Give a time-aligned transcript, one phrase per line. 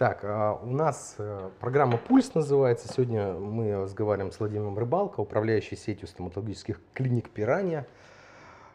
[0.00, 2.88] Так, а, у нас э, программа «Пульс» называется.
[2.90, 7.86] Сегодня мы разговариваем с Владимиром Рыбалко, управляющий сетью стоматологических клиник «Пиранья».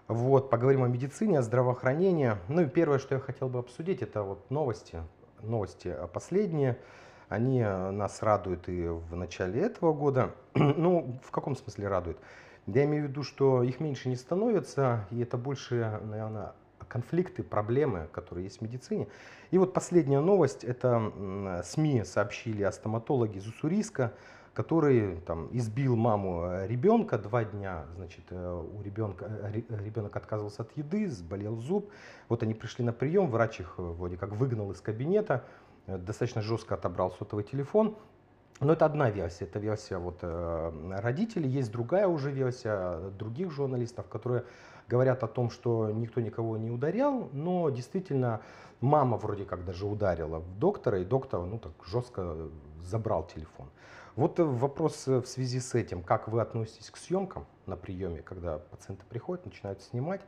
[0.08, 2.34] Вот, поговорим о медицине, о здравоохранении.
[2.48, 5.02] Ну и первое, что я хотел бы обсудить, это вот новости.
[5.42, 6.78] Новости последние.
[7.28, 10.30] Они э, нас радуют и в начале этого года.
[10.54, 12.20] ну, в каком смысле радуют?
[12.68, 16.54] Я имею в виду, что их меньше не становится, и это больше, наверное,
[16.88, 19.08] конфликты, проблемы, которые есть в медицине.
[19.52, 24.14] И вот последняя новость, это СМИ сообщили о стоматологе из Уссурийска,
[24.56, 30.62] который там, избил маму э, ребенка два дня, значит, э, у ребенка, э, ребенок отказывался
[30.62, 31.92] от еды, заболел зуб.
[32.30, 35.44] Вот они пришли на прием, врач их вроде как выгнал из кабинета,
[35.88, 37.98] достаточно жестко отобрал сотовый телефон.
[38.62, 41.50] Но это одна версия, это версия вот, родителей.
[41.50, 44.46] Есть другая уже версия других журналистов, которые
[44.88, 48.42] говорят о том, что никто никого не ударял, но действительно
[48.82, 52.50] мама вроде как даже ударила доктора, и доктор ну, так жестко
[52.84, 53.70] забрал телефон.
[54.16, 59.04] Вот вопрос в связи с этим, как вы относитесь к съемкам на приеме, когда пациенты
[59.10, 60.22] приходят, начинают снимать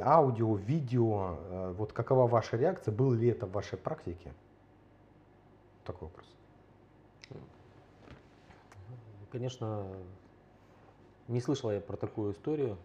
[0.00, 4.32] аудио, видео, э, вот какова ваша реакция, было ли это в вашей практике?
[5.84, 6.26] Такой вопрос.
[9.30, 9.86] Конечно,
[11.28, 12.76] не слышал я про такую историю.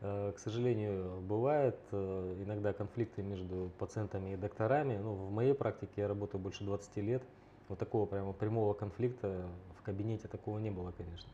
[0.00, 4.96] Э, к сожалению, бывает э, иногда конфликты между пациентами и докторами.
[4.96, 7.22] Ну, в моей практике я работаю больше 20 лет.
[7.68, 9.44] Вот такого прямо прямого конфликта
[9.78, 11.28] в кабинете такого не было, конечно.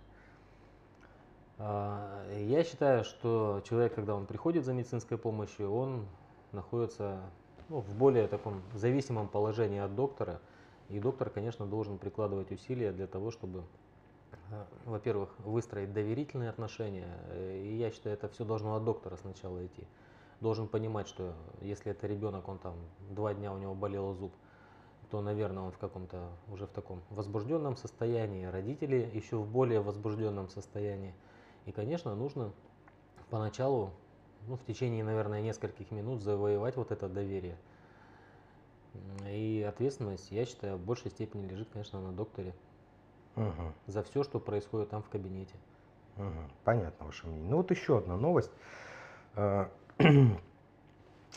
[1.58, 6.06] А, я считаю, что человек, когда он приходит за медицинской помощью, он
[6.52, 7.20] находится
[7.68, 10.40] ну, в более таком зависимом положении от доктора.
[10.88, 13.64] И доктор, конечно, должен прикладывать усилия для того, чтобы
[14.84, 17.08] во-первых, выстроить доверительные отношения.
[17.28, 19.86] Э, и я считаю, это все должно от доктора сначала идти.
[20.40, 22.74] Должен понимать, что если это ребенок, он там
[23.10, 24.32] два дня у него болел зуб,
[25.10, 30.48] то, наверное, он в каком-то уже в таком возбужденном состоянии, родители еще в более возбужденном
[30.48, 31.14] состоянии.
[31.66, 32.52] И, конечно, нужно
[33.30, 33.90] поначалу,
[34.46, 37.56] ну, в течение, наверное, нескольких минут завоевать вот это доверие.
[39.26, 42.54] И ответственность, я считаю, в большей степени лежит, конечно, на докторе
[43.36, 43.72] угу.
[43.86, 45.54] за все, что происходит там в кабинете.
[46.16, 46.50] Угу.
[46.64, 47.50] Понятно ваше мнение.
[47.50, 48.52] Ну вот еще одна новость.
[49.34, 49.66] Э,
[49.98, 50.26] э,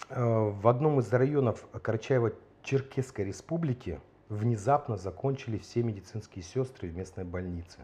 [0.10, 4.00] в одном из районов Карачаево-Черкесской республики
[4.30, 7.80] внезапно закончили все медицинские сестры в местной больнице.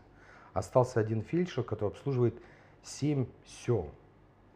[0.54, 2.40] Остался один фельдшер, который обслуживает
[2.84, 3.90] 7 сел.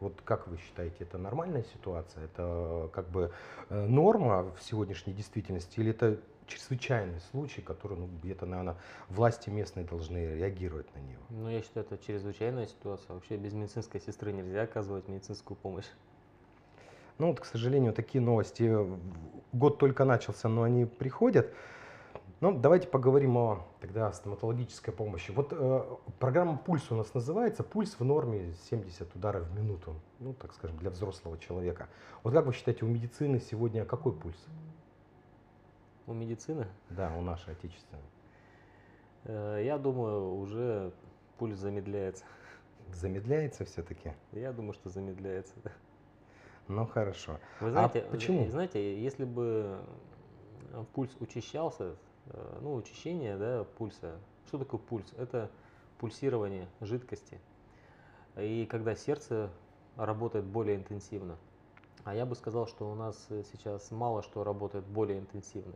[0.00, 2.24] Вот как вы считаете, это нормальная ситуация?
[2.24, 3.32] Это как бы
[3.68, 8.76] э, норма в сегодняшней действительности или это чрезвычайный случай, который, ну, где-то, наверное,
[9.08, 11.22] власти местные должны реагировать на него.
[11.30, 13.14] Ну, я считаю, это чрезвычайная ситуация.
[13.14, 15.86] Вообще без медицинской сестры нельзя оказывать медицинскую помощь.
[17.18, 18.74] Ну, вот, к сожалению, такие новости.
[19.52, 21.52] Год только начался, но они приходят.
[22.40, 25.32] Ну, давайте поговорим о тогда стоматологической помощи.
[25.32, 25.84] Вот э,
[26.20, 27.64] программа «Пульс» у нас называется.
[27.64, 29.96] Пульс в норме 70 ударов в минуту.
[30.20, 31.88] Ну, так скажем, для взрослого человека.
[32.22, 34.38] Вот как вы считаете, у медицины сегодня какой пульс?
[36.06, 36.68] У медицины?
[36.90, 38.02] Да, у нашей отечественной.
[39.24, 40.92] Э, я думаю, уже
[41.38, 42.24] пульс замедляется.
[42.92, 44.12] Замедляется все-таки?
[44.30, 45.54] Я думаю, что замедляется.
[46.68, 47.40] Ну хорошо.
[47.60, 48.46] Вы знаете, а почему?
[48.48, 49.80] Знаете, если бы
[50.92, 51.96] пульс учащался,
[52.60, 55.12] ну учащение да, пульса, что такое пульс?
[55.16, 55.50] Это
[55.98, 57.40] пульсирование жидкости.
[58.36, 59.50] И когда сердце
[59.96, 61.36] работает более интенсивно.
[62.04, 65.74] А я бы сказал, что у нас сейчас мало что работает более интенсивно.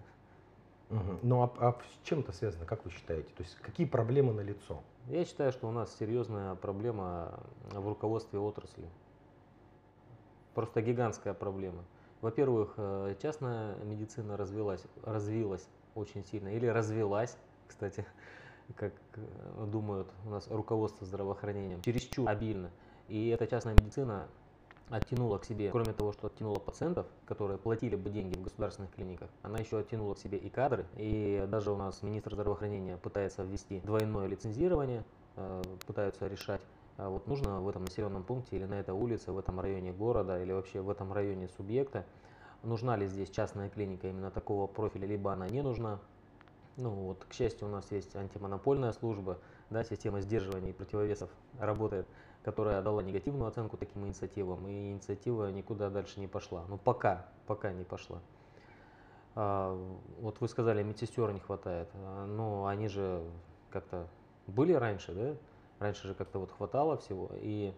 [0.91, 1.19] Угу.
[1.23, 3.29] Ну а, а с чем это связано, как вы считаете?
[3.35, 4.81] То есть какие проблемы на лицо?
[5.09, 7.41] Я считаю, что у нас серьезная проблема
[7.73, 8.89] в руководстве отрасли.
[10.55, 11.83] Просто гигантская проблема.
[12.21, 17.37] Во-первых, э, частная медицина развилась, развилась очень сильно или развелась,
[17.69, 18.05] кстати,
[18.77, 22.71] как э, думают у нас руководство здравоохранением, чересчур обильно.
[23.09, 24.29] И эта частная медицина
[24.91, 29.31] оттянула к себе, кроме того, что оттянула пациентов, которые платили бы деньги в государственных клиниках,
[29.43, 30.87] она еще оттянула к себе и кадры.
[30.97, 35.05] И даже у нас министр здравоохранения пытается ввести двойное лицензирование,
[35.37, 36.61] э, пытаются решать,
[36.99, 40.43] а вот нужно в этом населенном пункте или на этой улице, в этом районе города
[40.43, 42.05] или вообще в этом районе субъекта,
[42.63, 45.99] нужна ли здесь частная клиника именно такого профиля, либо она не нужна.
[46.77, 49.39] Ну вот, к счастью, у нас есть антимонопольная служба,
[49.71, 52.07] да, система сдерживания и противовесов работает
[52.45, 56.65] которая дала негативную оценку таким инициативам, и инициатива никуда дальше не пошла.
[56.69, 58.19] Ну, пока, пока не пошла.
[59.35, 59.75] А,
[60.21, 61.89] вот вы сказали, медсестер не хватает.
[61.95, 63.23] А, ну, они же
[63.71, 64.09] как-то
[64.47, 65.37] были раньше, да?
[65.79, 67.31] Раньше же как-то вот хватало всего.
[67.37, 67.73] И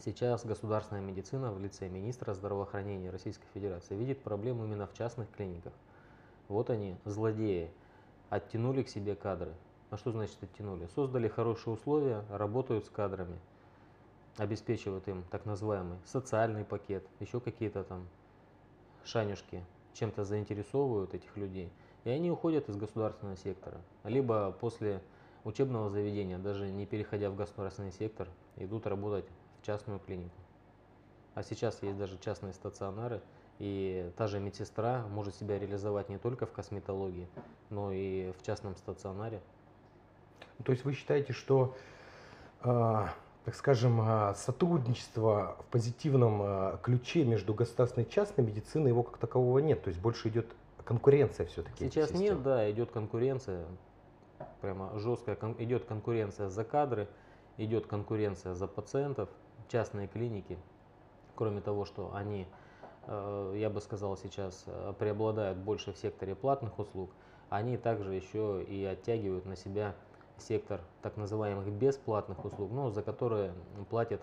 [0.00, 5.72] сейчас государственная медицина в лице министра здравоохранения Российской Федерации видит проблему именно в частных клиниках.
[6.48, 7.70] Вот они, злодеи,
[8.30, 9.52] оттянули к себе кадры.
[9.90, 10.88] А что значит оттянули?
[10.94, 13.38] Создали хорошие условия, работают с кадрами,
[14.38, 18.08] обеспечивают им так называемый социальный пакет, еще какие-то там
[19.04, 21.70] шанюшки, чем-то заинтересовывают этих людей.
[22.04, 23.80] И они уходят из государственного сектора.
[24.04, 25.02] Либо после
[25.44, 29.26] учебного заведения, даже не переходя в государственный сектор, идут работать
[29.62, 30.34] в частную клинику.
[31.34, 33.22] А сейчас есть даже частные стационары,
[33.58, 37.28] и та же медсестра может себя реализовать не только в косметологии,
[37.70, 39.40] но и в частном стационаре.
[40.64, 41.74] То есть вы считаете, что,
[42.64, 43.06] э,
[43.44, 49.18] так скажем, э, сотрудничество в позитивном э, ключе между государственной и частной медициной его как
[49.18, 49.82] такового нет?
[49.82, 50.46] То есть больше идет
[50.84, 51.84] конкуренция все-таки?
[51.84, 53.64] Сейчас нет, да, идет конкуренция,
[54.60, 57.08] прямо жесткая, кон- идет конкуренция за кадры,
[57.56, 59.28] идет конкуренция за пациентов,
[59.68, 60.58] частные клиники,
[61.34, 62.46] кроме того, что они,
[63.06, 67.10] э, я бы сказал сейчас, э, преобладают больше в секторе платных услуг,
[67.50, 69.94] они также еще и оттягивают на себя
[70.38, 73.52] сектор так называемых бесплатных услуг, ну, за которые
[73.90, 74.20] платит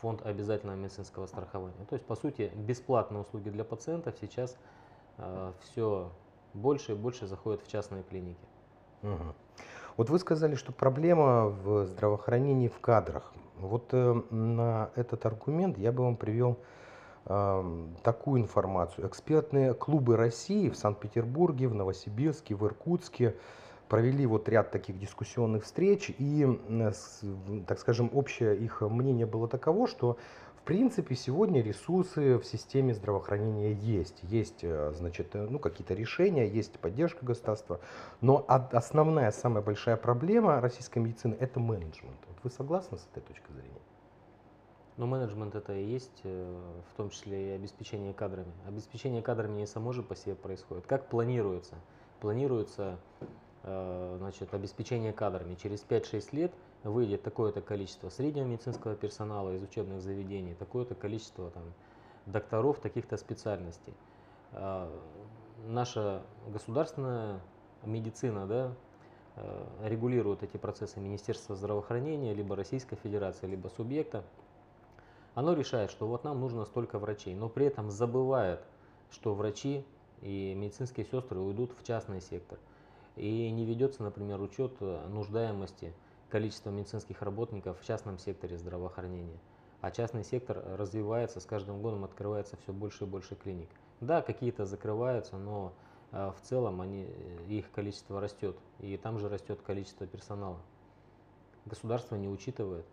[0.00, 1.84] фонд обязательного медицинского страхования.
[1.88, 4.56] То есть, по сути, бесплатные услуги для пациентов сейчас
[5.62, 6.12] все
[6.52, 8.44] больше и больше заходят в частные клиники.
[9.00, 9.34] Мгм.
[9.96, 13.32] Вот вы сказали, что проблема в здравоохранении в кадрах.
[13.60, 16.58] Вот э, на этот аргумент я бы вам привел
[17.24, 19.06] ам, такую информацию.
[19.06, 23.36] Экспертные клубы России в Санкт-Петербурге, в Новосибирске, в Иркутске
[23.88, 26.44] провели вот ряд таких дискуссионных встреч, и,
[27.68, 30.16] так скажем, общее их мнение было таково, что
[30.66, 34.18] принципе сегодня ресурсы в системе здравоохранения есть.
[34.24, 37.80] Есть, э, значит, э, ну, какие-то решения, есть поддержка государства,
[38.20, 42.18] но основная, самая большая проблема российской медицины– это менеджмент.
[42.26, 43.80] Вот вы согласны с этой точкой зрения?
[44.96, 46.60] Но менеджмент это и есть, э,
[46.90, 48.52] в том числе и обеспечение кадрами.
[48.66, 50.84] Обеспечение кадрами не само же по себе происходит.
[50.86, 51.76] Как планируется?
[52.20, 52.98] Планируется
[53.62, 55.56] значит, обеспечение кадрами.
[55.56, 56.52] Через 5-6 лет
[56.90, 61.64] выйдет такое-то количество среднего медицинского персонала из учебных заведений, такое-то количество там,
[62.26, 63.94] докторов таких-то специальностей.
[64.52, 64.88] Э,
[65.66, 67.40] Наша государственная
[67.82, 68.72] медицина да,
[69.36, 74.22] э, регулирует эти процессы Министерства здравоохранения, либо Российской Федерации, либо субъекта.
[75.34, 78.60] Оно решает, что вот нам нужно столько врачей, но при этом забывает,
[79.10, 79.84] что врачи
[80.20, 82.58] и медицинские сестры уйдут в частный сектор.
[83.16, 85.92] И не ведется, например, учет нуждаемости
[86.28, 89.38] количества медицинских работников в частном секторе здравоохранения.
[89.80, 93.68] А частный сектор развивается, с каждым годом открывается все больше и больше клиник.
[94.00, 95.72] Да, какие-то закрываются, но
[96.12, 98.56] э, в целом они, э, их количество растет.
[98.80, 100.58] И там же растет количество персонала.
[101.66, 102.86] Государство не учитывает.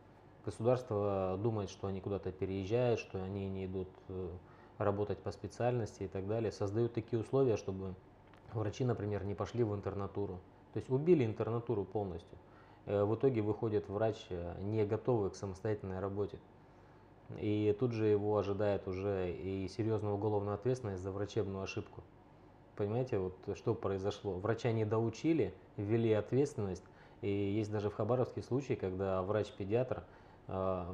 [0.45, 4.29] Государство думает, что они куда-то переезжают, что они не идут э,
[4.77, 6.51] работать по специальности и так далее.
[6.51, 7.95] Создают такие условия, чтобы
[8.53, 10.39] врачи, например, не пошли в интернатуру.
[10.73, 12.37] То есть убили интернатуру полностью.
[12.85, 16.37] Э, В итоге выходит врач э, не готовый к самостоятельной работе.
[17.39, 22.03] И тут же его ожидает уже и серьезная уголовная ответственность за врачебную ошибку.
[22.75, 24.33] Понимаете, вот что произошло?
[24.33, 26.83] Врача не доучили, ввели ответственность.
[27.21, 30.03] И есть даже в Хабаровске случай, когда врач-педиатр,
[30.47, 30.85] э,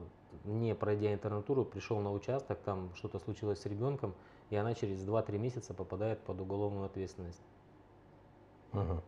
[0.43, 4.13] не пройдя интернатуру, пришел на участок, там что-то случилось с ребенком,
[4.51, 7.41] и она через 2-3 месяца попадает под уголовную ответственность.
[8.73, 9.01] Мгм.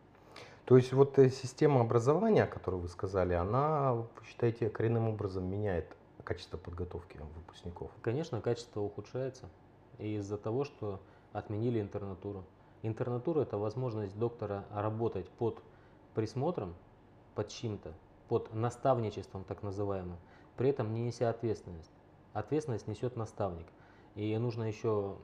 [0.66, 5.46] То есть вот э, система образования, о которой вы сказали, она, вы считаете, коренным образом
[5.50, 7.91] меняет качество подготовки выпускников?
[8.01, 9.50] Конечно, качество ухудшается
[9.98, 11.01] из-за того, что
[11.34, 12.46] отменили интернатуру.
[12.84, 15.62] Интернатура– это возможность доктора работать под
[16.13, 16.75] присмотром,
[17.36, 17.94] под чьим-то,
[18.27, 20.18] под наставничеством так называемым,
[20.58, 21.91] при этом не неся ответственность.
[22.34, 23.68] Ответственность несет наставник.
[24.15, 25.18] И нужно еще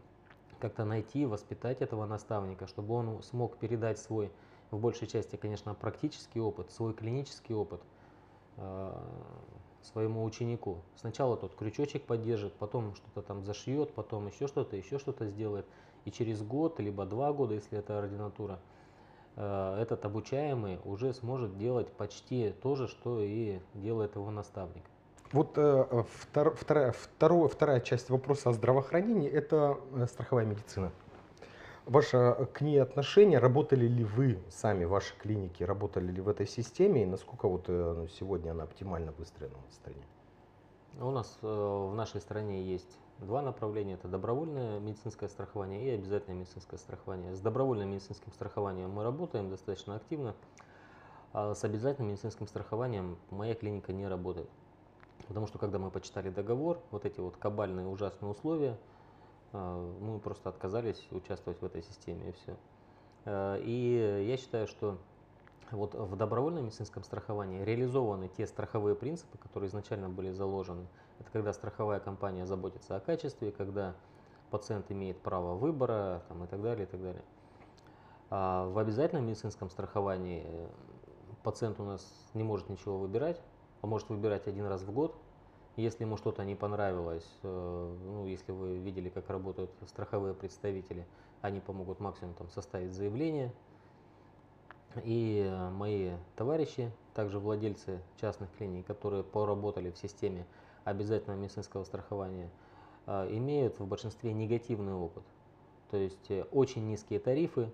[0.60, 4.32] как-то найти, воспитать этого наставника, чтобы он смог передать свой,
[4.72, 7.82] в большей части, конечно, практический опыт, свой клинический опыт
[8.58, 8.92] э,
[9.82, 10.80] своему ученику.
[10.96, 15.66] Сначала тот крючочек поддержит, потом что-то там зашьет, потом еще что-то, еще что-то сделает.
[16.06, 18.60] И через год, либо два года, если это ординатура,
[19.36, 24.84] э, этот обучаемый уже сможет делать почти то же, что и делает его наставник.
[25.32, 25.86] Вот э,
[26.34, 30.92] втор- вторая, второе- вторая часть вопроса о здравоохранении– это э, страховая медицина.
[31.88, 36.46] Ваше э, к ней отношение, работали ли вы сами, ваши клиники, работали ли в этой
[36.46, 40.04] системе, и насколько вот э, ну, сегодня она оптимально выстроена в стране?
[41.00, 43.94] У нас э, в нашей стране есть два направления.
[43.94, 47.34] Это добровольное медицинское страхование и обязательное медицинское страхование.
[47.34, 50.36] С добровольным медицинским страхованием мы работаем достаточно активно,
[51.32, 54.50] а с обязательным медицинским страхованием моя клиника не работает.
[55.30, 58.78] Потому что когда мы почитали договор, вот эти вот кабальные ужасные условия,
[59.54, 62.58] мы просто отказались участвовать в этой системе и все.
[63.26, 64.98] Э, и я считаю, что
[65.72, 70.88] вот в добровольном медицинском страховании реализованы те страховые принципы, которые изначально были заложены.
[71.20, 73.96] Это когда страховая компания заботится о качестве, когда
[74.50, 77.24] пациент имеет право выбора там, и так далее, и так далее.
[78.30, 80.68] А в обязательном медицинском страховании э,
[81.44, 83.42] пациент у нас не может ничего выбирать,
[83.82, 85.16] а может выбирать один раз в год.
[85.78, 91.06] Если ему что-то не понравилось, э, ну, если вы видели, как работают страховые представители,
[91.42, 93.54] они помогут максимум там, составить заявление.
[95.04, 100.46] И э, мои товарищи, также владельцы частных клиник, которые поработали в системе
[100.84, 102.50] обязательного медицинского страхования,
[103.08, 105.24] имеют в большинстве негативный опыт.
[105.92, 107.72] То есть очень низкие тарифы,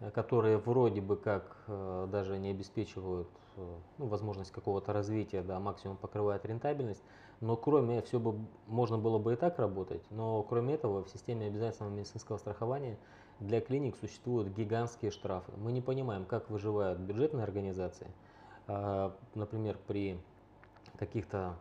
[0.00, 3.47] Э, которые вроде бы как э, даже не обеспечивают э,
[3.98, 7.02] ну, возможность какого-то развития, да, максимум покрывает рентабельность,
[7.40, 11.46] но кроме все бы можно было бы и так работать, но кроме этого в системе
[11.46, 12.98] обязательного медицинского страхования
[13.40, 15.52] для клиник существуют гигантские штрафы.
[15.56, 18.08] Мы не понимаем, как выживают бюджетные организации,
[18.66, 20.20] например, при
[20.98, 21.54] каких-то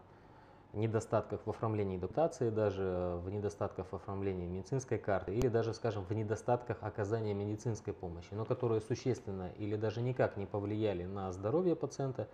[0.73, 6.11] недостатках в оформлении дотации, даже в недостатках в оформлении медицинской карты или даже, скажем, в
[6.11, 12.27] недостатках оказания медицинской помощи, но которые существенно или даже никак не повлияли на здоровье пациента.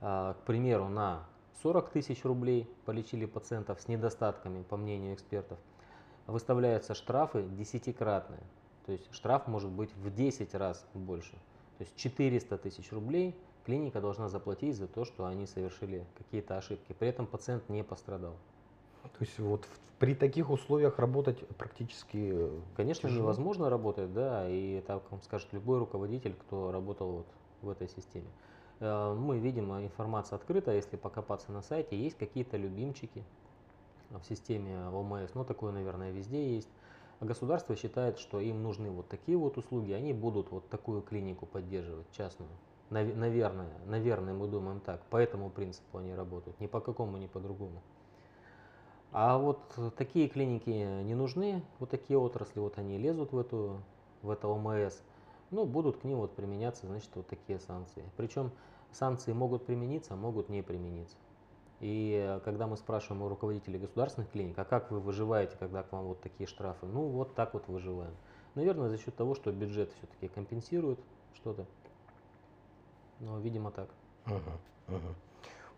[0.00, 1.26] А, к примеру, на
[1.62, 5.58] 40 тысяч рублей полечили пациентов с недостатками, по мнению экспертов,
[6.26, 8.42] выставляются штрафы десятикратные.
[8.86, 11.32] То есть штраф может быть в 10 раз больше.
[11.78, 13.36] То есть 400 тысяч рублей
[13.68, 16.94] клиника должна заплатить за то, что они совершили какие-то ошибки.
[16.98, 18.32] При этом пациент не пострадал.
[19.02, 22.48] То есть вот при таких условиях работать практически
[22.78, 23.24] Конечно, тяжело.
[23.24, 27.26] невозможно работать, да, и так вам скажет любой руководитель, кто работал вот
[27.60, 28.28] в этой системе.
[28.80, 33.22] Э, мы видим, а, информация открыта, если покопаться на сайте, есть какие-то любимчики
[34.08, 36.70] в системе ОМС, ну такое, наверное, везде есть.
[37.20, 41.44] А государство считает, что им нужны вот такие вот услуги, они будут вот такую клинику
[41.44, 42.48] поддерживать, частную.
[42.90, 45.02] Наверное, наверное, мы думаем так.
[45.06, 46.58] По этому принципу они работают.
[46.60, 47.82] Ни по какому, ни по другому.
[49.12, 49.60] А вот
[49.96, 53.80] такие клиники не нужны, вот такие отрасли, вот они лезут в эту,
[54.20, 55.00] в это ОМС,
[55.50, 58.04] ну, будут к ним вот применяться, значит, вот такие санкции.
[58.18, 58.50] Причем
[58.92, 61.16] санкции могут примениться, а могут не примениться.
[61.80, 66.04] И когда мы спрашиваем у руководителей государственных клиник, а как вы выживаете, когда к вам
[66.06, 66.86] вот такие штрафы?
[66.86, 68.14] Ну, вот так вот выживаем.
[68.56, 70.98] Наверное, за счет того, что бюджет все-таки компенсирует
[71.34, 71.66] что-то.
[73.20, 73.88] Ну, видимо, так.
[74.26, 75.14] Угу, угу.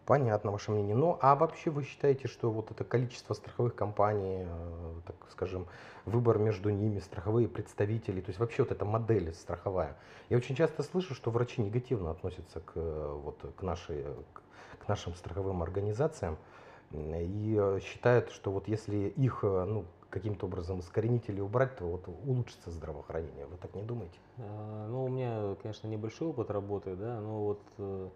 [0.07, 0.97] Понятно ваше мнение.
[0.97, 5.67] Ну, а вообще вы считаете, что вот это количество страховых компаний, э, так скажем,
[6.05, 9.97] выбор между ними, страховые представители, то есть вообще вот эта модель страховая.
[10.29, 14.05] Я очень часто слышу, что врачи негативно относятся к, э, вот, к, нашей,
[14.85, 16.39] к нашим страховым организациям
[16.91, 22.09] и э, считают, что вот если их ну, каким-то образом искоренить или убрать, то вот
[22.27, 23.47] улучшится здравоохранение.
[23.47, 24.19] Вы так не думаете?
[24.39, 28.09] А, ну, у меня, конечно, небольшой опыт работы, да, но вот э,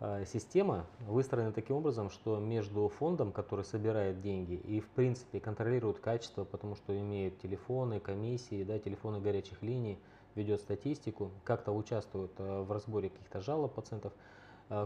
[0.00, 5.98] а, система выстроена таким образом, что между фондом, который собирает деньги и, в принципе, контролирует
[5.98, 9.98] качество, потому что имеет телефоны, комиссии, да, телефоны горячих линий,
[10.36, 14.12] ведет статистику, как-то участвует э, в разборе каких-то жалоб пациентов.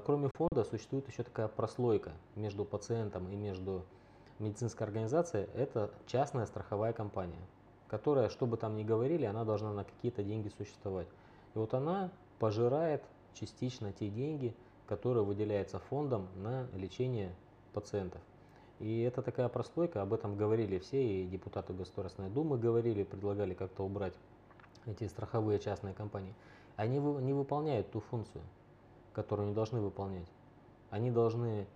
[0.04, 3.84] Кроме фонда существует еще такая прослойка между пациентом и между
[4.38, 7.40] медицинская организация– это частная страховая компания,
[7.88, 11.08] которая, что бы там ни говорили, она должна на какие-то деньги существовать.
[11.54, 13.02] И вот она пожирает
[13.34, 14.54] частично те деньги,
[14.86, 17.34] которые выделяются фондом на лечение
[17.72, 18.20] пациентов.
[18.78, 23.84] И это такая прослойка, об этом говорили все, и депутаты Государственной Думы говорили, предлагали как-то
[23.84, 24.14] убрать
[24.86, 26.34] эти страховые частные компании.
[26.76, 28.42] Они не выполняют ту функцию,
[29.12, 30.28] которую они должны выполнять.
[30.90, 31.66] Они должны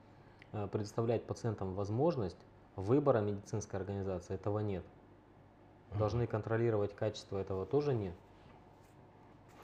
[0.52, 2.38] э, предоставлять пациентам возможность
[2.76, 4.84] Выбора медицинской организации этого нет.
[5.98, 8.14] Должны контролировать качество этого тоже нет.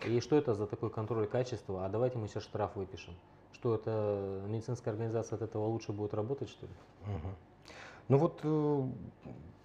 [0.07, 1.87] И что это за такой контроль качества?
[1.87, 3.15] А давайте мы сейчас штраф выпишем.
[3.53, 6.73] Что это медицинская организация от этого лучше будет работать, что ли?
[7.07, 7.29] Угу.
[8.09, 8.83] Ну вот, э,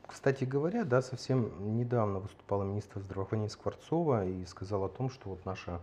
[0.07, 5.45] кстати говоря, да, совсем недавно выступала министр здравоохранения Скворцова и сказала о том, что вот
[5.45, 5.81] наша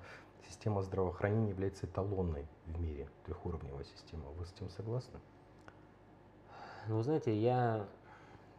[0.49, 4.25] система здравоохранения является эталонной в мире, трехуровневая система.
[4.31, 5.21] Вы с этим согласны?
[6.91, 7.87] Ну, вы знаете, я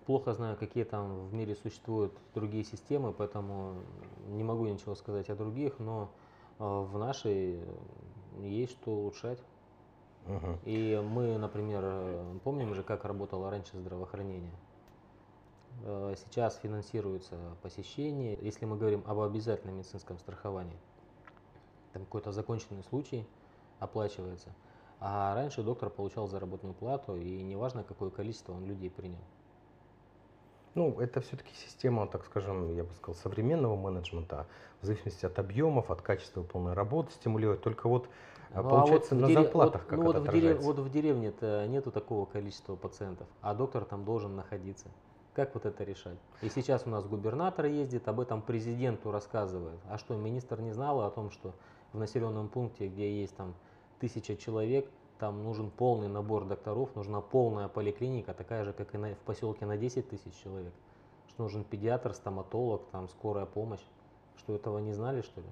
[0.05, 3.75] плохо знаю, какие там в мире существуют другие системы, поэтому
[4.29, 6.09] не могу ничего сказать о других, но
[6.57, 7.59] э, в нашей
[8.39, 9.43] есть что улучшать.
[10.27, 10.59] Угу.
[10.63, 11.83] И мы, например,
[12.45, 14.55] помним же, как работало раньше здравоохранение.
[15.83, 18.39] Э, сейчас финансируется посещение.
[18.41, 20.79] Если мы говорим об обязательном медицинском страховании,
[21.91, 23.27] там какой-то законченный случай
[23.81, 24.55] оплачивается–
[25.01, 29.17] а раньше доктор получал заработную плату, и неважно, какое количество он людей принял.
[30.75, 34.47] Ну, это все-таки система, так скажем, я бы сказал, современного менеджмента,
[34.81, 37.61] в зависимости от объемов, от качества полной работы стимулирует.
[37.61, 38.07] Только вот
[38.53, 40.37] а, Ну, получается вот в на дере- зарплатах вот, как ну, это вот в, дере-
[40.51, 40.65] отражается.
[40.67, 44.87] вот в деревне-то нету такого количества пациентов, а доктор там должен находиться.
[45.33, 46.17] Как вот это решать?
[46.41, 49.79] И сейчас у нас губернатор ездит, об этом президенту рассказывает.
[49.89, 51.53] А что, министр не знал о том, что
[51.91, 53.55] в населенном пункте, где есть там
[54.01, 54.89] тысяча человек,
[55.19, 59.65] там нужен полный набор докторов, нужна полная поликлиника, такая же, как и на- в поселке
[59.67, 60.73] на 10 тысяч человек.
[61.29, 63.85] Что нужен педиатр, стоматолог, там скорая помощь.
[64.37, 65.47] Что этого не знали, что ли?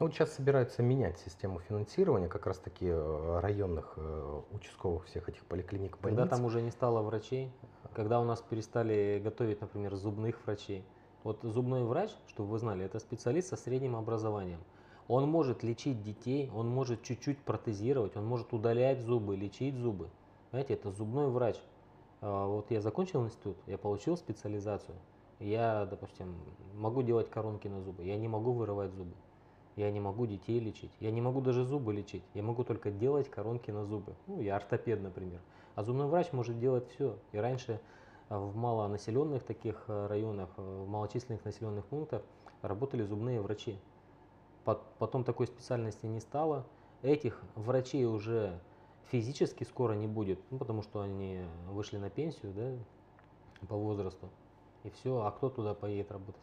[0.00, 5.44] Ну, вот сейчас собираются менять систему финансирования как раз-таки э, районных э, участковых всех этих
[5.44, 6.18] поликлиник, больниц.
[6.18, 7.52] Когда там уже не стало врачей,
[7.92, 10.84] когда у нас перестали готовить, например, зубных врачей.
[11.22, 14.60] Вот зубной врач, чтобы вы знали, это специалист со средним образованием.
[15.08, 20.08] Он может лечить детей, он может чуть-чуть протезировать, он может удалять зубы, лечить зубы.
[20.50, 21.56] Знаете, это зубной врач.
[22.20, 24.96] А, Вот я закончил институт, я получил специализацию.
[25.40, 26.34] Я, допустим,
[26.74, 29.14] могу делать коронки на зубы, я не могу вырывать зубы.
[29.76, 33.28] Я не могу детей лечить, я не могу даже зубы лечить, я могу только делать
[33.28, 34.14] коронки на зубы.
[34.28, 35.40] Ну, я ортопед, например.
[35.74, 37.18] А зубной врач может делать все.
[37.32, 37.80] И раньше
[38.28, 42.22] а, в малонаселенных таких а, районах, а, в малочисленных населенных пунктах
[42.62, 43.76] работали зубные врачи.
[44.64, 46.64] Пот- Потом такой специальности не стало.
[47.02, 48.58] Этих врачей уже
[49.10, 54.30] физически скоро не будет, ну, потому что они вышли на пенсию да, по возрасту.
[54.84, 56.40] И все, а кто туда поедет работать?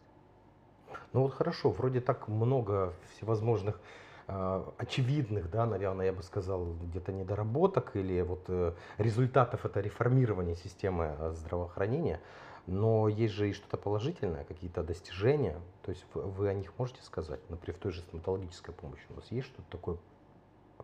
[1.12, 3.80] Ну вот хорошо, вроде так много всевозможных
[4.28, 10.56] э, очевидных, да, наверное, я бы сказал, где-то недоработок или вот э, результатов это реформирования
[10.56, 12.20] системы э, здравоохранения.
[12.66, 15.60] Но есть же и что-то положительное, какие-то достижения.
[15.82, 17.40] То есть вы, вы о них можете сказать?
[17.50, 19.96] Например, в той же стоматологической помощи у нас есть что-то такое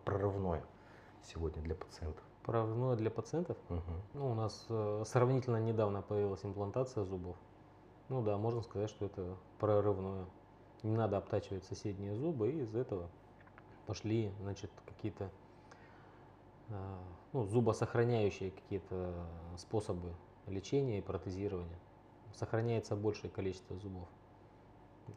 [0.03, 0.63] прорывное
[1.23, 2.23] сегодня для пациентов?
[2.43, 3.57] Прорывное для пациентов?
[3.69, 4.01] Мгм.
[4.13, 7.37] Ну, у нас э, сравнительно недавно появилась имплантация зубов.
[8.09, 10.25] Ну да, можно сказать, что это прорывное.
[10.83, 13.09] Не надо обтачивать соседние зубы, и из этого
[13.85, 15.29] пошли, значит, какие-то
[16.69, 16.97] э,
[17.33, 19.13] ну, зубосохраняющие какие-то
[19.57, 20.13] способы
[20.49, 21.79] лечения и протезирования.
[22.35, 24.07] Сохраняется большее количество зубов.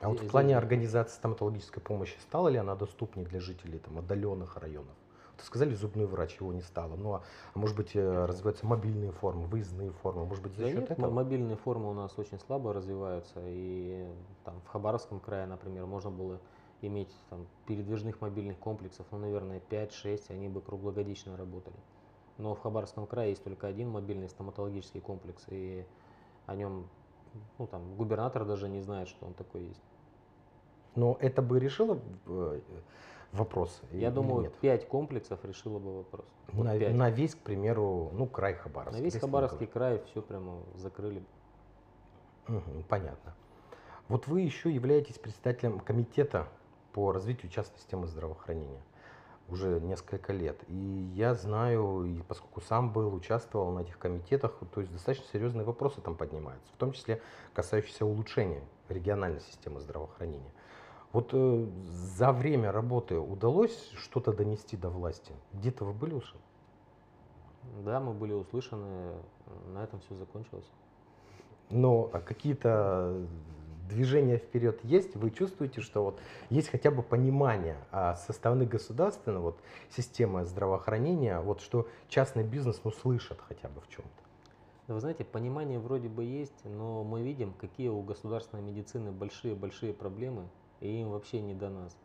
[0.00, 4.56] А вот в плане организации стоматологической помощи стала ли она доступнее для жителей там, отдаленных
[4.56, 4.94] районов?
[5.36, 6.96] Вот сказали, зубной врач его не стало.
[6.96, 7.22] Ну, а,
[7.54, 10.26] а может быть, э, развиваются мобильные формы, выездные формы?
[10.26, 11.10] Может быть, за Да счет нет, этого?
[11.10, 14.06] мобильные формы у нас очень слабо развиваются, и
[14.44, 16.38] там в Хабаровском крае, например, можно было
[16.82, 21.76] иметь там передвижных мобильных комплексов, ну, наверное, 5-6, они бы круглогодично работали.
[22.42, 25.86] Но в Хабаровском крае есть только один мобильный стоматологический комплекс, и
[26.46, 26.88] о нем,
[27.56, 29.82] ну, там, губернатор даже не знает, что он такой есть.
[30.96, 32.60] Но это бы решило э,
[33.30, 33.80] вопрос?
[33.92, 34.54] Я думаю, нет?
[34.54, 36.26] 5 комплексов решило бы вопрос.
[36.48, 36.94] Вот на, пять.
[36.96, 39.00] на весь, к примеру, ну, край Хабаровский.
[39.00, 41.26] На весь Хабаровский край все прямо закрыли бы.
[42.54, 43.36] Мгм, понятно.
[44.08, 46.48] Вот вы еще являетесь председателем комитета
[46.92, 48.82] по развитию частной системы здравоохранения
[49.52, 50.58] уже несколько лет.
[50.68, 55.64] И я знаю, и поскольку сам был, участвовал на этих комитетах, то есть достаточно серьезные
[55.64, 57.20] вопросы там поднимаются, в том числе
[57.52, 60.50] касающиеся улучшения региональной системы здравоохранения.
[61.12, 61.66] Вот э,
[62.16, 65.32] за время работы удалось что-то донести до власти?
[65.52, 66.42] Где-то вы были услышаны?
[67.84, 69.12] Да, мы были услышаны,
[69.74, 70.68] на этом все закончилось.
[71.70, 73.26] Но а какие-то
[73.88, 75.16] движения вперед есть?
[75.16, 79.58] Вы чувствуете, что вот есть хотя бы понимание а, со стороны государственной вот,
[79.90, 84.22] системы здравоохранения, вот, что частный бизнес ну, слышит хотя бы в чем-то?
[84.92, 90.48] Вы знаете, понимание вроде бы есть, но мы видим, какие у государственной медицины большие-большие проблемы,
[90.80, 91.96] и им вообще не до нас.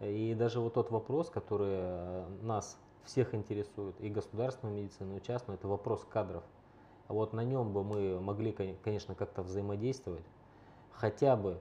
[0.00, 5.58] И даже вот тот вопрос, который э, нас всех интересует, и государственную медицину, и частную,
[5.58, 6.44] это вопрос кадров.
[7.08, 10.24] Вот на нем бы мы могли, кон- конечно, как-то взаимодействовать,
[10.94, 11.60] хотя бы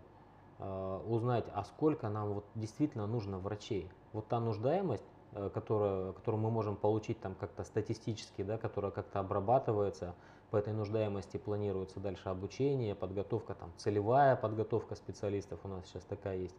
[0.59, 3.89] э, узнать, а сколько нам вот действительно нужно врачей.
[4.13, 9.19] Вот та нуждаемость, э, которая, которую мы можем получить там как-то статистически, да, которая как-то
[9.19, 10.15] обрабатывается,
[10.51, 16.37] по этой нуждаемости планируется дальше обучение, подготовка, там, целевая подготовка специалистов у нас сейчас такая
[16.37, 16.57] есть.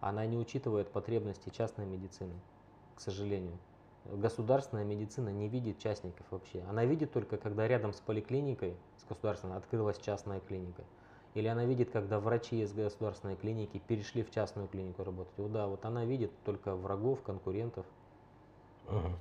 [0.00, 2.34] Она не учитывает потребности частной медицины,
[2.96, 3.56] к сожалению.
[4.04, 6.64] Государственная медицина не видит частников вообще.
[6.68, 10.82] Она видит только, когда рядом с поликлиникой, с государственной, открылась частная клиника.
[11.36, 15.34] Или она видит, когда врачи из государственной клиники перешли в частную клинику работать.
[15.36, 17.84] Вот да, вот она видит только врагов, конкурентов.
[18.88, 19.18] Мгм.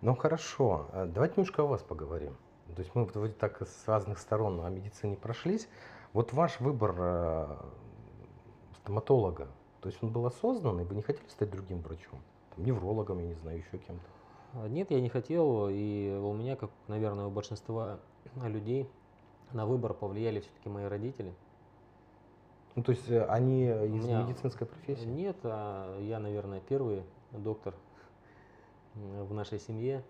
[0.00, 2.36] Ну хорошо, а давайте немножко о вас поговорим.
[2.76, 5.68] То есть мы вот вроде так с разных сторон о медицине прошлись.
[6.12, 7.56] Вот ваш выбор э,
[8.76, 9.48] стоматолога,
[9.80, 12.20] то есть он был осознанный, вы не хотели стать другим врачом?
[12.54, 14.04] Там, неврологом, я не знаю, еще кем-то.
[14.54, 17.98] А, Нет, я не хотел, и у меня, как, наверное, у большинства
[18.36, 18.88] людей,
[19.52, 21.34] На выбор повлияли все-таки мои родители.
[22.76, 25.06] Ну, то есть э, они из меня- медицинской профессии?
[25.06, 27.74] Нет, а я, наверное, первый доктор
[28.94, 30.04] в нашей семье.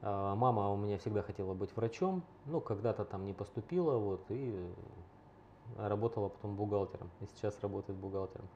[0.00, 4.68] А, Мама у меня всегда хотела быть врачом, ну, когда-то там не поступила, вот, и
[5.78, 8.48] работала потом бухгалтером, и сейчас работает бухгалтером.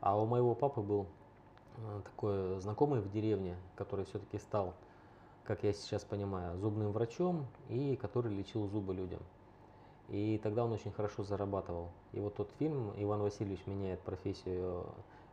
[0.00, 1.06] А у моего папы был
[1.76, 4.74] э, такой знакомый в деревне, который все-таки стал,
[5.44, 9.20] как я сейчас понимаю, зубным врачом, и который лечил зубы людям.
[10.08, 11.90] И тогда он очень хорошо зарабатывал.
[12.12, 14.86] И вот тот фильм «Иван Васильевич меняет профессию»,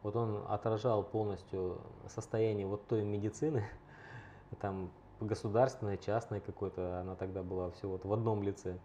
[0.03, 3.65] вот он отражал полностью состояние вот той медицины,
[4.62, 8.77] там государственной, частной какой-то, она тогда была все вот в одном лице.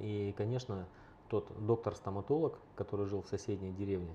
[0.00, 0.86] И, конечно,
[1.28, 4.14] тот доктор-стоматолог, который жил в соседней деревне,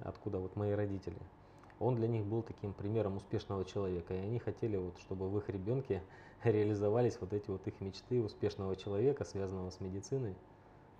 [0.00, 1.18] откуда вот мои родители,
[1.80, 4.14] он для них был таким примером успешного человека.
[4.14, 6.02] И они хотели, вот, чтобы в их ребенке
[6.44, 10.34] реализовались вот эти вот их мечты успешного человека, связанного с медициной.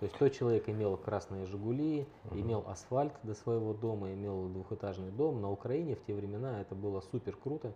[0.00, 2.40] То есть тот человек имел красные «Жигули», Мгм.
[2.40, 5.40] имел асфальт до своего дома, имел двухэтажный дом.
[5.40, 7.72] На Украине в те времена это было супер круто.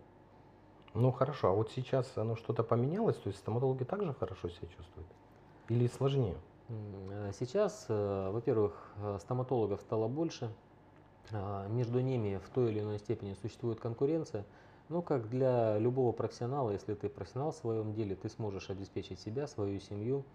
[0.93, 5.07] Ну хорошо, а вот сейчас оно что-то поменялось, то есть стоматологи также хорошо себя чувствуют?
[5.69, 6.35] Или сложнее?
[6.67, 10.49] Э, Сейчас, э, во-первых, э, стоматологов стало больше,
[11.69, 14.45] между ними в той или иной степени существует конкуренция.
[14.89, 19.47] Ну, как для любого профессионала, если ты профессионал в своем деле, ты сможешь обеспечить себя,
[19.47, 20.25] свою семью.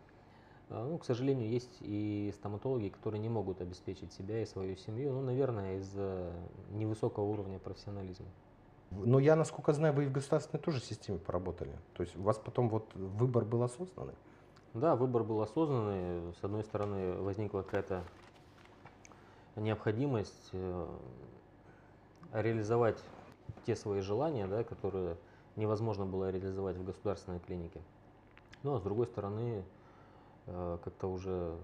[0.71, 5.13] А, Ну, к сожалению, есть и стоматологи, которые не могут обеспечить себя и свою семью,
[5.13, 6.33] ну, наверное, из-за
[6.71, 8.27] невысокого уровня профессионализма.
[8.91, 11.73] Но я, насколько знаю, вы и в государственной тоже системе поработали.
[11.95, 14.15] То есть у вас потом вот выбор был осознанный?
[14.73, 16.33] Да, выбор был осознанный.
[16.41, 18.05] С одной стороны, возникла какая-то
[19.57, 20.87] необходимость э,
[22.33, 23.03] реализовать
[23.67, 25.17] те свои желания, да, которые
[25.57, 27.81] невозможно было реализовать в государственной клинике.
[28.63, 29.65] Ну а с другой стороны,
[30.47, 31.57] э, как-то уже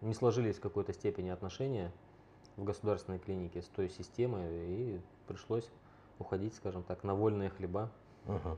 [0.00, 1.92] не сложились в какой-то степени отношения
[2.56, 5.68] в государственной клинике с той системой, и пришлось
[6.18, 7.90] уходить, скажем так, на вольные хлеба.
[8.26, 8.56] Мгм.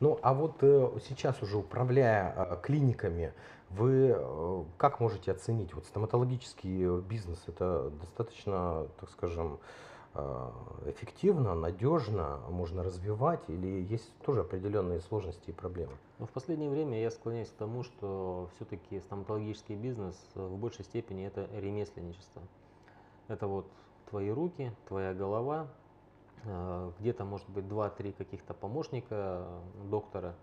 [0.00, 3.32] Ну, а вот э, сейчас уже управляя э, клиниками,
[3.70, 7.42] вы э, как можете оценить вот стоматологический э, бизнес?
[7.48, 9.58] Это достаточно, так скажем,
[10.14, 10.50] э,
[10.86, 15.92] эффективно, надежно, можно развивать или есть тоже определенные сложности и проблемы?
[16.20, 20.84] Но в последнее время я склоняюсь к тому, что все-таки стоматологический бизнес э, в большей
[20.84, 22.42] степени это ремесленничество.
[23.26, 23.66] Это вот
[24.08, 25.66] твои руки, твоя голова,
[27.00, 30.34] где-то может быть 2-3 каких-то помощника э, доктора,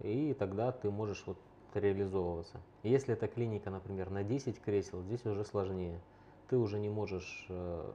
[0.00, 1.38] и тогда ты можешь вот
[1.74, 2.60] реализовываться.
[2.82, 6.00] Если это клиника, например, на 10 кресел, здесь уже сложнее.
[6.48, 7.92] Ты уже не можешь э,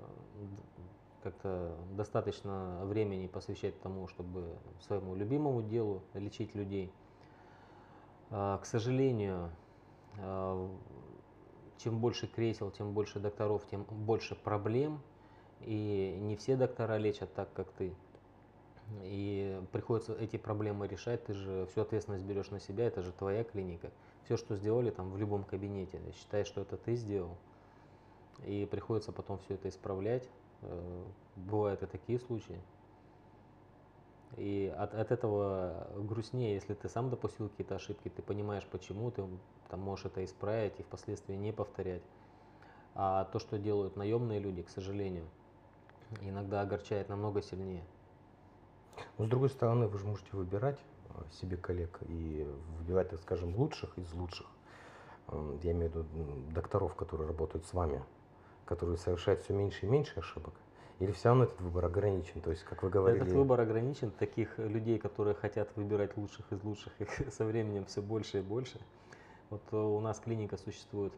[1.24, 6.92] как-то достаточно времени посвящать тому, чтобы своему любимому делу лечить людей.
[8.30, 9.52] А, К сожалению,
[11.78, 15.00] чем больше кресел, тем больше докторов, тем больше проблем.
[15.62, 17.93] И не все доктора лечат так, как ты.
[19.04, 23.43] И приходится эти проблемы решать, ты же всю ответственность берешь на себя, это же твоя
[23.43, 23.91] клиника.
[24.26, 27.36] Все, что сделали там в любом кабинете, считай, что это ты сделал.
[28.46, 30.30] И приходится потом все это исправлять.
[30.62, 31.04] Э,
[31.36, 32.60] Бывают и такие случаи.
[34.36, 39.24] И от, от этого грустнее, если ты сам допустил какие-то ошибки, ты понимаешь, почему, ты
[39.70, 42.04] там, можешь это исправить и впоследствии не повторять.
[42.96, 45.26] А то, что делают наемные люди, к сожалению,
[46.22, 47.84] иногда огорчает намного сильнее.
[49.17, 52.48] Но с другой стороны, вы же можете выбирать э, себе коллег и
[52.80, 54.48] выбирать, так скажем, лучших из лучших.
[55.28, 56.06] М, Я имею в виду
[56.54, 58.04] докторов, которые работают с вами,
[58.65, 60.54] которые совершают все меньше и меньше ошибок.
[61.00, 62.41] Или все равно этот выбор ограничен?
[62.41, 64.10] То есть, как вы говорили, Этот выбор ограничен.
[64.10, 68.80] Таких людей, которые хотят выбирать лучших из лучших, их со временем все больше и больше.
[69.52, 71.13] Вот э, у нас клиника существует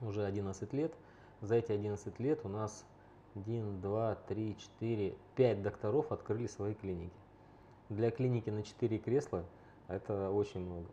[0.00, 0.94] уже 11 лет.
[1.42, 2.86] За эти 11 лет у нас
[3.34, 7.16] 1, 2, 3, 4, 5 докторов открыли свои клиники.
[7.88, 9.44] Для клиники на 4 кресла
[9.88, 10.88] это очень много.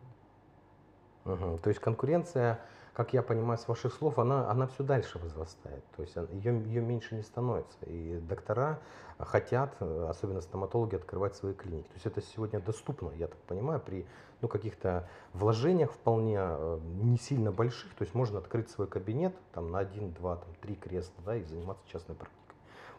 [1.24, 1.58] Мгм.
[1.58, 2.60] То есть конкуренция,
[2.92, 5.84] как я понимаю с ваших слов, она, она все дальше возрастает.
[5.96, 7.78] То есть ее, ее меньше не становится.
[7.86, 8.78] И доктора
[9.18, 11.88] хотят, особенно стоматологи, открывать свои клиники.
[11.88, 14.06] То есть это сегодня доступно, я так понимаю, при
[14.40, 17.94] ну, каких-то вложениях вполне э, не сильно больших.
[17.94, 21.42] То есть можно открыть свой кабинет там, на один, два, там, три кресла да, и
[21.42, 22.56] заниматься частной практикой.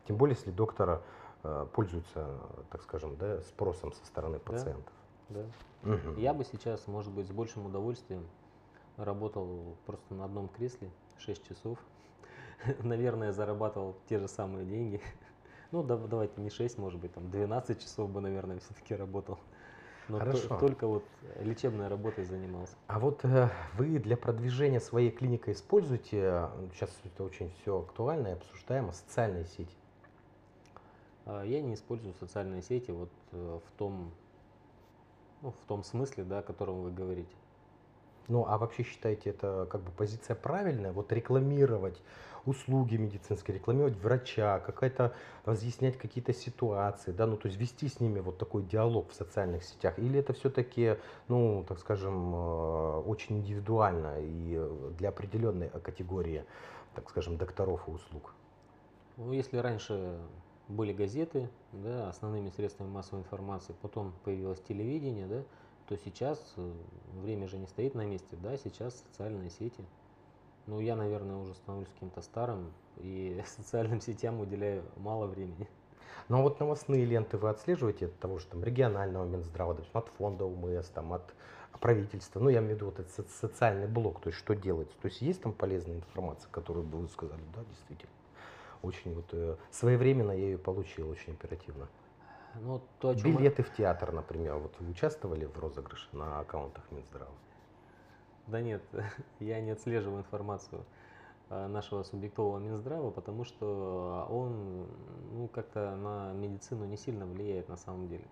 [0.07, 1.01] Тем более, если доктора
[1.43, 2.27] э, пользуются,
[2.69, 4.93] так скажем, да, спросом со стороны пациентов.
[4.93, 5.00] Да.
[5.83, 6.17] Мгм.
[6.17, 8.27] Я бы сейчас, может быть, с большим удовольствием
[8.97, 11.79] работал просто на одном кресле 6 часов.
[12.83, 15.01] Наверное, зарабатывал те же самые деньги.
[15.71, 19.39] Ну, да- давайте не 6, может быть, там 12 часов бы, наверное, все-таки работал.
[20.09, 20.57] Но Хорошо.
[20.59, 21.05] только вот
[21.39, 22.75] лечебной работой занимался.
[22.87, 28.31] А вот э, вы для продвижения своей клиники используете, сейчас это очень все актуально и
[28.31, 29.73] обсуждаемо, социальные сети?
[31.25, 34.11] А Я не использую социальные сети вот э, в том,
[35.41, 37.33] ну, в том смысле, да, о котором вы говорите.
[38.27, 40.91] Ну, а вообще считаете, это как бы позиция правильная?
[40.91, 42.01] Вот рекламировать
[42.45, 45.13] услуги медицинские, рекламировать врача, какая-то
[45.45, 49.63] разъяснять какие-то ситуации, да, ну, то есть вести с ними вот такой диалог в социальных
[49.63, 49.97] сетях?
[49.99, 54.59] Или это все-таки, ну, так скажем, э, очень индивидуально и
[54.97, 56.45] для определенной категории,
[56.95, 58.33] так скажем, докторов и услуг?
[59.17, 60.17] Ну, если раньше
[60.71, 65.43] были газеты, да, основными средствами массовой информации, потом появилось телевидение, да,
[65.87, 66.71] то сейчас э,
[67.21, 69.83] время же не стоит на месте, да, сейчас социальные сети.
[70.67, 75.67] Ну, я, наверное, уже становлюсь каким-то старым и социальным сетям уделяю мало времени.
[76.29, 80.09] Ну а вот новостные ленты вы отслеживаете от того же там регионального Минздрава, допустим, от
[80.09, 81.33] фонда УМС, там, от
[81.79, 84.95] правительства, ну я имею в виду вот этот со- социальный блок, то есть что делается,
[85.01, 88.11] то есть есть там полезная информация, которую бы вы сказали, да, действительно,
[88.83, 91.87] очень вот э, своевременно я ее получил, очень оперативно.
[92.55, 96.83] Ну, то, о чем Билеты в театр, например, вот вы участвовали в розыгрыше на аккаунтах
[96.91, 97.31] Минздрава?
[98.47, 98.83] Да нет,
[99.39, 100.83] я не отслеживаю информацию
[101.49, 104.87] э, нашего субъектового Минздрава, потому что он
[105.33, 108.25] ну, как-то на медицину не сильно влияет на самом деле.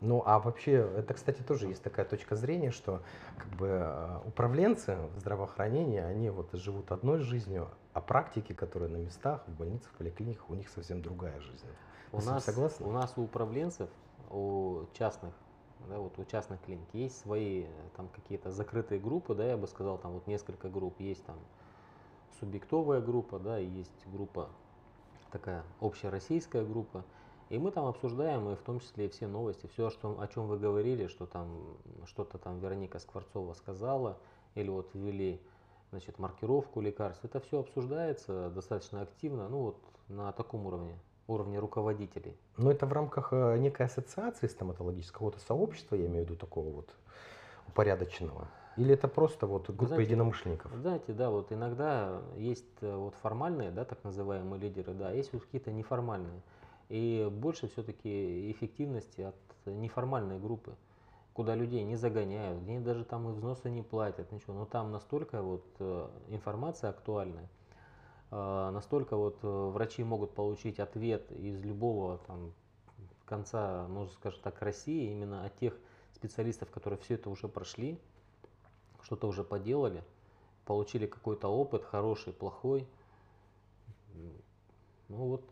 [0.00, 3.02] Ну, а вообще, это, кстати, тоже есть такая точка зрения, что
[3.36, 8.96] как бы э, управленцы в здравоохранении, они вот живут одной жизнью, а практики, которые на
[8.96, 11.66] местах, в больницах, в поликлиниках, у них совсем другая жизнь.
[12.12, 12.86] У Вы этим нас, согласны?
[12.86, 13.90] у нас у управленцев,
[14.30, 15.34] у частных,
[15.88, 19.98] да, вот у частных клиник есть свои там какие-то закрытые группы, да, я бы сказал,
[19.98, 21.36] там вот несколько групп, есть там
[22.40, 24.48] субъектовая группа, да, и есть группа
[25.30, 27.04] такая общероссийская группа,
[27.50, 30.46] и мы там обсуждаем, и в том числе и все новости, все, что, о чем
[30.46, 34.16] вы говорили, что там что-то там Вероника Скворцова сказала,
[34.54, 35.40] или вот ввели
[35.90, 39.76] значит, маркировку лекарств, это все обсуждается достаточно активно, ну вот
[40.08, 42.36] на таком уровне, уровне руководителей.
[42.56, 46.94] Но это в рамках э, некой ассоциации стоматологического сообщества, я имею в виду такого вот
[47.66, 48.46] упорядоченного?
[48.76, 50.72] Или это просто вот группа знаете, единомышленников?
[50.72, 55.42] Знаете, да, вот иногда есть э, вот формальные, да, так называемые лидеры, да, есть вот
[55.42, 56.40] какие-то неформальные.
[56.90, 60.74] И больше все-таки эффективности от неформальной группы,
[61.32, 64.54] куда людей не загоняют, где даже там и взносы не платят, ничего.
[64.54, 67.48] Но там настолько вот э, информация актуальная,
[68.32, 72.52] э, настолько вот э, врачи могут получить ответ из любого там
[73.24, 75.78] конца, можно скажем так, России, именно от тех
[76.12, 77.96] специалистов, которые все это уже прошли,
[79.02, 80.02] что-то уже поделали,
[80.66, 82.88] получили какой-то опыт, хороший, плохой.
[85.08, 85.44] Ну вот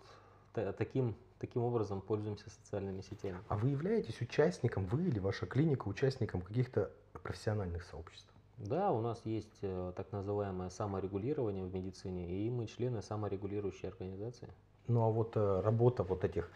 [0.53, 3.39] та- таким, таким образом пользуемся социальными сетями.
[3.49, 6.91] А вы являетесь участником, вы или ваша клиника участником каких-то
[7.23, 8.33] профессиональных сообществ?
[8.59, 14.49] Да, у нас есть э, так называемое саморегулирование в медицине, и мы члены саморегулирующей организации.
[14.89, 16.51] Ну а вот э, работа вот этих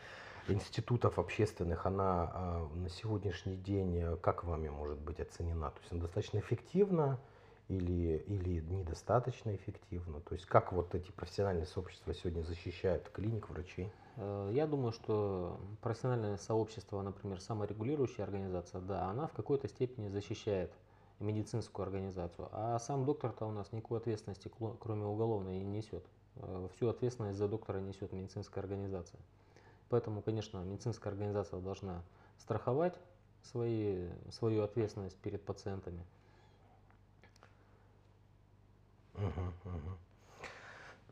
[0.48, 5.70] институтов общественных, она э, на сегодняшний день как вами может быть оценена?
[5.70, 7.20] То есть она достаточно эффективна
[7.76, 10.20] или, или недостаточно эффективна?
[10.20, 13.90] То есть как вот эти профессиональные сообщества сегодня защищают клиник, врачей?
[14.16, 20.70] Э, Я думаю, что профессиональное сообщество, например, саморегулирующая организация, да, она в какой-то степени защищает
[21.18, 26.04] медицинскую организацию, а сам доктор-то у нас никакой ответственности, кроме уголовной, не несет.
[26.36, 29.20] Э, Всю ответственность за доктора несет медицинская организация.
[29.88, 32.02] Поэтому, конечно, медицинская организация должна
[32.38, 32.98] страховать
[33.42, 36.04] свои, свою ответственность перед пациентами.
[39.14, 39.52] Мгм.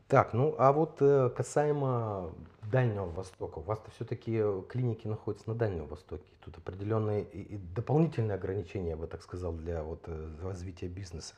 [0.07, 2.33] Так, ну а вот э, касаемо
[2.69, 6.25] Дальнего Востока, у вас-то все-таки клиники находятся на Дальнем Востоке.
[6.43, 11.35] Тут определенные и, и дополнительные ограничения, я бы так сказал, для вот э, развития бизнеса.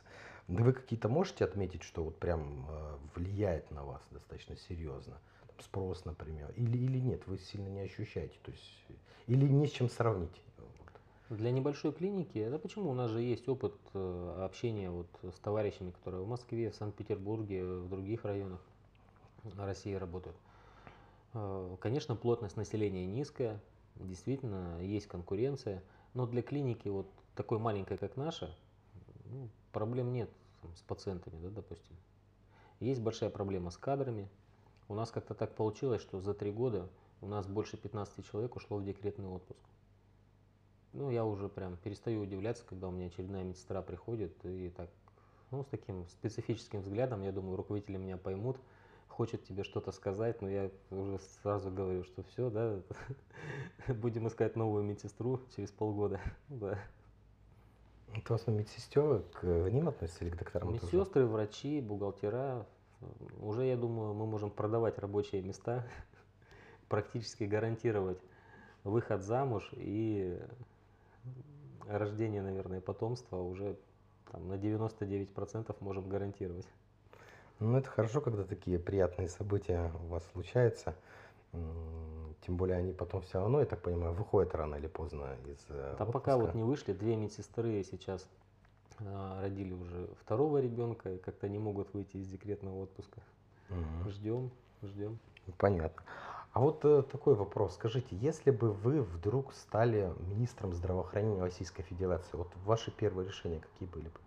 [0.48, 5.14] Да Вы какие-то можете отметить, что вот прям э, влияет на вас достаточно серьезно?
[5.46, 8.86] Там спрос, например, или, или нет, вы сильно не ощущаете, то есть,
[9.28, 10.42] или не с чем сравнить?
[11.34, 12.90] Для небольшой клиники, да почему?
[12.90, 17.64] У нас же есть опыт э, общения вот с товарищами, которые в Москве, в Санкт-Петербурге,
[17.64, 18.60] в других районах
[19.56, 20.36] России работают.
[21.32, 23.60] Э, Конечно, плотность населения низкая,
[23.96, 25.82] действительно есть конкуренция,
[26.14, 28.54] но для клиники вот такой маленькой, как наша,
[29.24, 30.30] ну, проблем нет
[30.62, 31.96] там, с пациентами, да, допустим.
[32.78, 34.28] Есть большая проблема с кадрами.
[34.88, 36.88] У нас как-то так получилось, что за три года
[37.20, 39.58] у нас больше 15 человек ушло в декретный отпуск.
[40.94, 44.88] Ну, я уже прям перестаю удивляться, когда у меня очередная медсестра приходит и так,
[45.50, 48.56] ну, с таким специфическим взглядом, я думаю, руководители меня поймут,
[49.08, 52.80] хочет тебе что-то сказать, но я уже сразу говорю, что все, да,
[53.88, 56.20] будем искать новую медсестру через полгода.
[56.48, 56.78] Да.
[58.14, 60.84] Это в основном медсестер к ним относятся или к докторам тоже?
[60.84, 62.64] Медсестры, врачи, бухгалтера.
[63.40, 65.84] Уже, я думаю, мы можем продавать рабочие места,
[66.88, 68.20] практически гарантировать
[68.84, 70.38] выход замуж и
[71.86, 73.76] рождение, наверное, потомства уже
[74.30, 76.66] там, на 99% можем гарантировать.
[77.60, 80.94] Ну, это хорошо, когда такие приятные события у вас случаются.
[82.42, 85.94] Тем более они потом все равно, я так понимаю, выходят рано или поздно из э,
[85.96, 86.46] Там пока отпуска.
[86.46, 88.26] вот не вышли, две медсестры сейчас
[89.00, 93.22] а, родили уже второго ребенка и как-то не могут выйти из декретного отпуска.
[93.70, 94.10] Мгм.
[94.10, 94.50] Ждем,
[94.82, 95.18] ждем.
[95.56, 96.02] Понятно.
[96.54, 97.74] А вот э, такой вопрос.
[97.74, 103.88] Скажите, если бы вы вдруг стали министром здравоохранения Российской Федерации, вот ваши первые решения какие
[103.88, 104.20] были бы?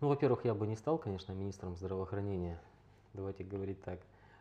[0.00, 2.58] Ну, во-первых, я бы не стал, конечно, министром здравоохранения,
[3.12, 4.00] давайте говорить так.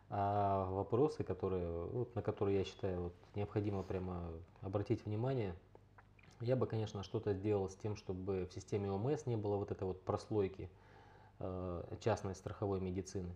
[0.09, 5.55] А вопросы, которые, вот, на которые я считаю вот, необходимо прямо обратить внимание,
[6.39, 9.83] я бы, конечно, что-то сделал с тем, чтобы в системе ОМС не было вот этой
[9.83, 10.69] вот прослойки
[11.39, 13.33] э, частной страховой медицины.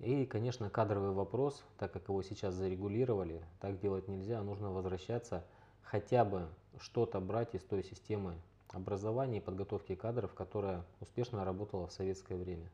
[0.00, 5.44] И, конечно, кадровый вопрос, так как его сейчас зарегулировали, так делать нельзя, нужно возвращаться,
[5.82, 6.46] хотя бы
[6.78, 8.34] что-то брать из той системы
[8.68, 12.70] образования и подготовки кадров, которая успешно работала в советское время.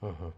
[0.00, 0.32] Мгм.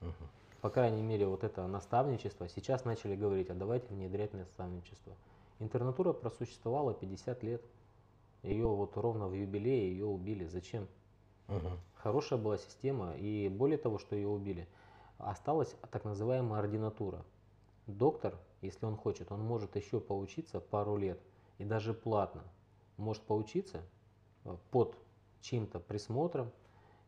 [0.00, 0.28] Мгм.
[0.62, 5.12] По крайней мере, вот это наставничество, сейчас начали говорить, а давайте внедрять наставничество.
[5.58, 7.62] Интернатура просуществовала 50 лет.
[8.42, 10.46] Ее вот ровно в юбилее ее убили.
[10.46, 10.88] Зачем?
[11.48, 11.78] Мгм.
[11.96, 14.66] Хорошая была система, и более того, что ее убили,
[15.18, 17.24] осталась так называемая ординатура.
[17.86, 21.20] Доктор, если он хочет, он может еще поучиться пару лет,
[21.58, 22.42] и даже платно
[22.96, 23.82] может поучиться
[24.44, 24.96] э, под
[25.40, 26.50] чьим-то присмотром,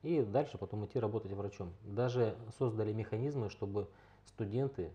[0.02, 1.72] и дальше потом идти работать врачом.
[1.82, 3.88] Даже создали механизмы, чтобы
[4.24, 4.92] студенты,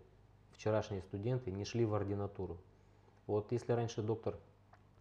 [0.52, 2.58] вчерашние студенты, не шли в ординатуру.
[3.26, 4.38] Вот если раньше доктор,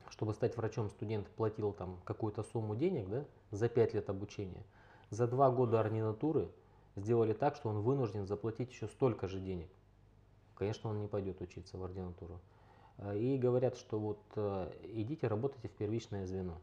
[0.09, 4.63] чтобы стать врачом, студент платил там какую-то сумму денег, да, за 5 лет обучения,
[5.09, 6.49] за 2 года ординатуры
[6.95, 9.69] сделали так, что он вынужден заплатить еще столько же денег.
[10.55, 12.39] Конечно, он не пойдет учиться в ординатуру.
[12.97, 16.57] А, И говорят, что вот э, идите работайте в первичное звено.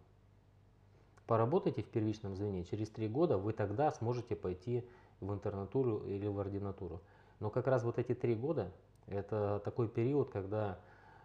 [1.27, 4.83] Поработайте в первичном звене, через три года вы тогда сможете пойти
[5.21, 7.03] в интернатуру или в ординатуру.
[7.41, 8.73] Но как раз вот эти три года,
[9.07, 10.79] это такой период, когда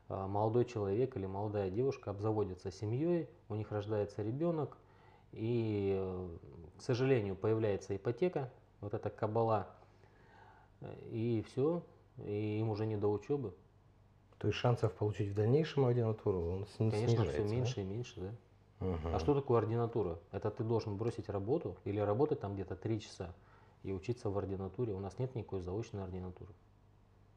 [0.10, 4.78] а, молодой человек или молодая девушка обзаводятся семьей, у них рождается ребенок,
[5.32, 6.38] и, э,
[6.78, 8.52] к сожалению, появляется ипотека,
[8.84, 9.68] вот эта кабала,
[11.10, 11.84] и все,
[12.18, 13.54] и им уже не до учебы.
[14.38, 17.50] То есть шансов получить в дальнейшем ординатуру он Конечно, все снижается, да?
[17.50, 18.86] меньше и меньше, да.
[18.86, 19.16] Мгм.
[19.16, 20.20] А что такое ординатура?
[20.32, 23.34] Это ты должен бросить работу или работать там где-то три часа
[23.84, 24.94] и учиться в ординатуре.
[24.94, 26.52] У нас нет никакой заочной ординатуры.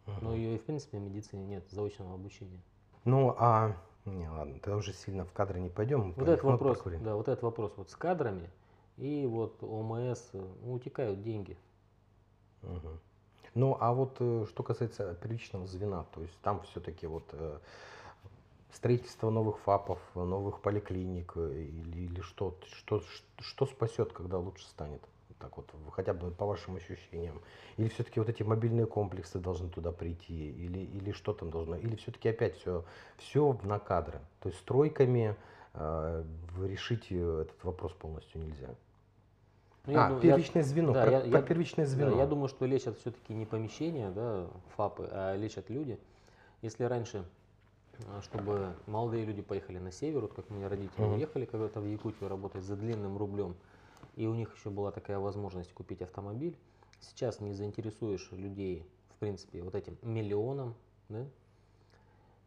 [0.06, 0.32] Но Мгм.
[0.32, 2.60] ее и в принципе в медицине нет, заочного обучения.
[3.04, 3.76] Ну, а...
[4.04, 6.12] Не, ладно, тогда уже сильно в кадры не пойдем.
[6.12, 7.02] Вот этот вопрос, поговорим.
[7.02, 8.50] да, вот этот вопрос вот с кадрами
[8.96, 11.56] и вот ОМС, э, ну, утекают деньги.
[12.62, 12.98] Мгм.
[13.54, 17.58] Ну, а вот э, что касается первичного звена, то есть там все-таки вот э,
[18.72, 23.02] строительство новых ФАПов, новых поликлиник или, или что, что,
[23.38, 25.02] что спасет, когда лучше станет?
[25.38, 27.42] Так вот, хотя бы по вашим ощущениям.
[27.76, 31.94] Или все-таки вот эти мобильные комплексы должны туда прийти, или, или что там должно, или
[31.96, 32.84] все-таки опять все,
[33.18, 34.18] все на кадры.
[34.40, 35.36] То есть стройками
[35.74, 36.24] э,
[36.62, 38.74] решить этот вопрос полностью нельзя.
[39.86, 42.16] Ну, я а, ду- я- первичное звено, да, про, я- про я- первичное Да, звено.
[42.16, 45.98] я думаю, что лечат все-таки не помещения, да, ФАПы, а лечат люди.
[46.60, 47.24] Если раньше,
[48.08, 51.14] а, чтобы молодые люди поехали на север, вот как меня родители Мгм.
[51.14, 53.54] уехали когда-то в Якутию работать за длинным рублем,
[54.16, 56.56] и у них еще была такая возможность купить автомобиль,
[57.00, 60.74] сейчас не заинтересуешь людей, в принципе, вот этим миллионом,
[61.08, 61.24] да,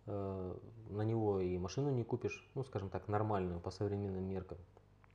[0.07, 0.55] э,
[0.89, 4.57] на него и машину не купишь, ну, скажем так, нормальную по современным меркам.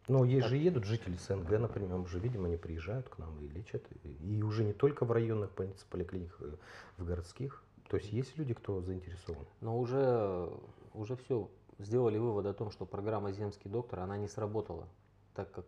[0.07, 0.51] Ну, есть Так.
[0.51, 3.83] же едут жители СНГ, например, мы же видим, они приезжают к нам и лечат.
[4.21, 6.57] И уже не только в районных больницах, поликлиниках, э,
[6.99, 7.63] в городских.
[7.89, 9.47] То есть есть люди, кто заинтересован.
[9.61, 10.51] Но уже,
[10.93, 14.89] уже все, сделали вывод о том, что программа «Земский доктор», она не сработала
[15.35, 15.65] так, как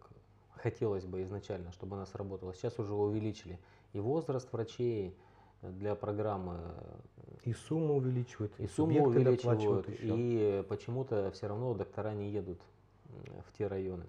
[0.56, 2.52] хотелось бы изначально, чтобы она сработала.
[2.54, 3.58] Сейчас уже увеличили
[3.92, 5.16] и возраст врачей
[5.62, 6.58] для программы,
[7.44, 12.60] И сумму увеличивают, и сумму субъекты увеличивают, и почему-то все равно доктора не едут
[13.46, 14.04] в те районы.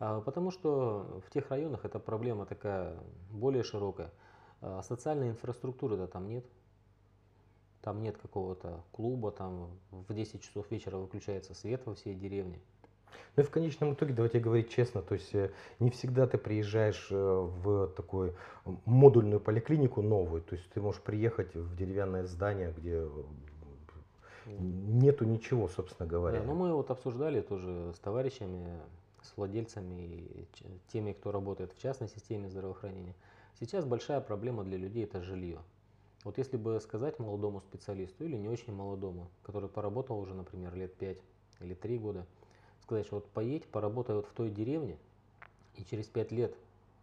[0.00, 2.96] А, Потому что в тех районах эта проблема такая
[3.30, 4.10] более широкая.
[4.62, 6.44] А Социальной инфраструктуры-то там нет.
[7.82, 12.58] Там нет какого-то клуба, там в 10 часов вечера выключается свет во всей деревне.
[13.36, 17.08] Ну и в конечном итоге, давайте говорить честно, то есть э, не всегда ты приезжаешь
[17.10, 18.34] э, в такую
[18.84, 23.08] модульную поликлинику новую, то есть ты можешь приехать в деревянное здание, где э,
[24.58, 26.42] нету ничего, собственно Да, говоря.
[26.42, 28.78] ну мы вот обсуждали тоже с товарищами,
[29.22, 30.46] с владельцами
[30.88, 33.14] теми, кто работает в частной системе здравоохранения.
[33.58, 35.58] Сейчас большая проблема для людей это жилье.
[36.24, 40.94] Вот если бы сказать молодому специалисту или не очень молодому, который поработал уже, например, лет
[40.94, 41.18] 5
[41.60, 42.26] или 3 года,
[42.82, 44.98] сказать, что вот поедь, поработай вот в той деревне,
[45.76, 46.54] и через 5 лет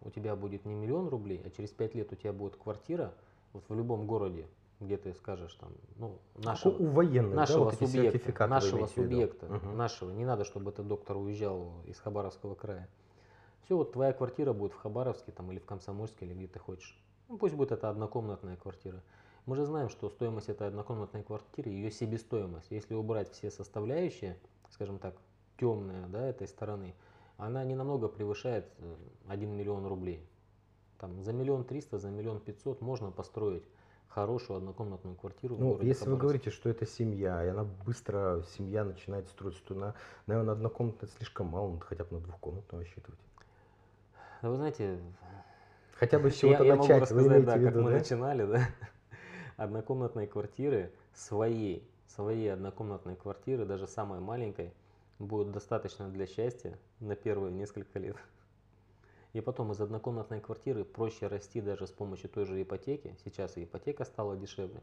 [0.01, 3.13] у тебя будет не миллион рублей, а через 5 лет у тебя будет квартира
[3.53, 4.45] вот в любом городе,
[4.80, 9.45] где ты скажешь там, ну, нашего, у военных, да, нашего вот эти субъекта, нашего субъекта,
[9.47, 9.75] Мгм.
[9.78, 10.11] нашего.
[10.11, 12.88] Не надо, чтобы этот доктор уезжал из Хабаровского края.
[13.63, 16.97] Все, вот твоя квартира будет в Хабаровске там, или в Комсомольске, или где ты хочешь.
[17.28, 19.03] Ну, пусть будет это однокомнатная квартира.
[19.45, 24.38] Мы же знаем, что стоимость этой однокомнатной квартиры, ее себестоимость, если убрать все составляющие,
[24.69, 25.15] скажем так,
[25.57, 26.93] темные да, этой стороны,
[27.38, 28.95] она не намного превышает э,
[29.28, 30.25] 1 миллион рублей.
[30.99, 33.63] Там за миллион триста, за миллион пятьсот можно построить
[34.09, 36.21] хорошую однокомнатную квартиру в Ну, если вы Хабаровск.
[36.21, 39.95] говорите, что это семья, и она быстро, семья начинает строиться, то, на,
[40.25, 43.19] наверное, однокомнатная слишком мало, надо хотя бы на двухкомнатную рассчитывать.
[44.41, 44.99] Да вы знаете,
[45.95, 47.91] Хотя бы с я, чего-то я могу начать, вы рассказать, да, в как виду, мы
[47.91, 47.97] да?
[47.97, 48.67] начинали, да?
[49.57, 54.73] Однокомнатные квартиры, своей, своей однокомнатной квартиры, даже самой маленькой,
[55.19, 58.15] будет достаточно для счастья на первые несколько лет.
[59.34, 63.15] И потом из однокомнатной квартиры проще расти даже с помощью той же ипотеки.
[63.23, 64.82] Сейчас и ипотека стала дешевле.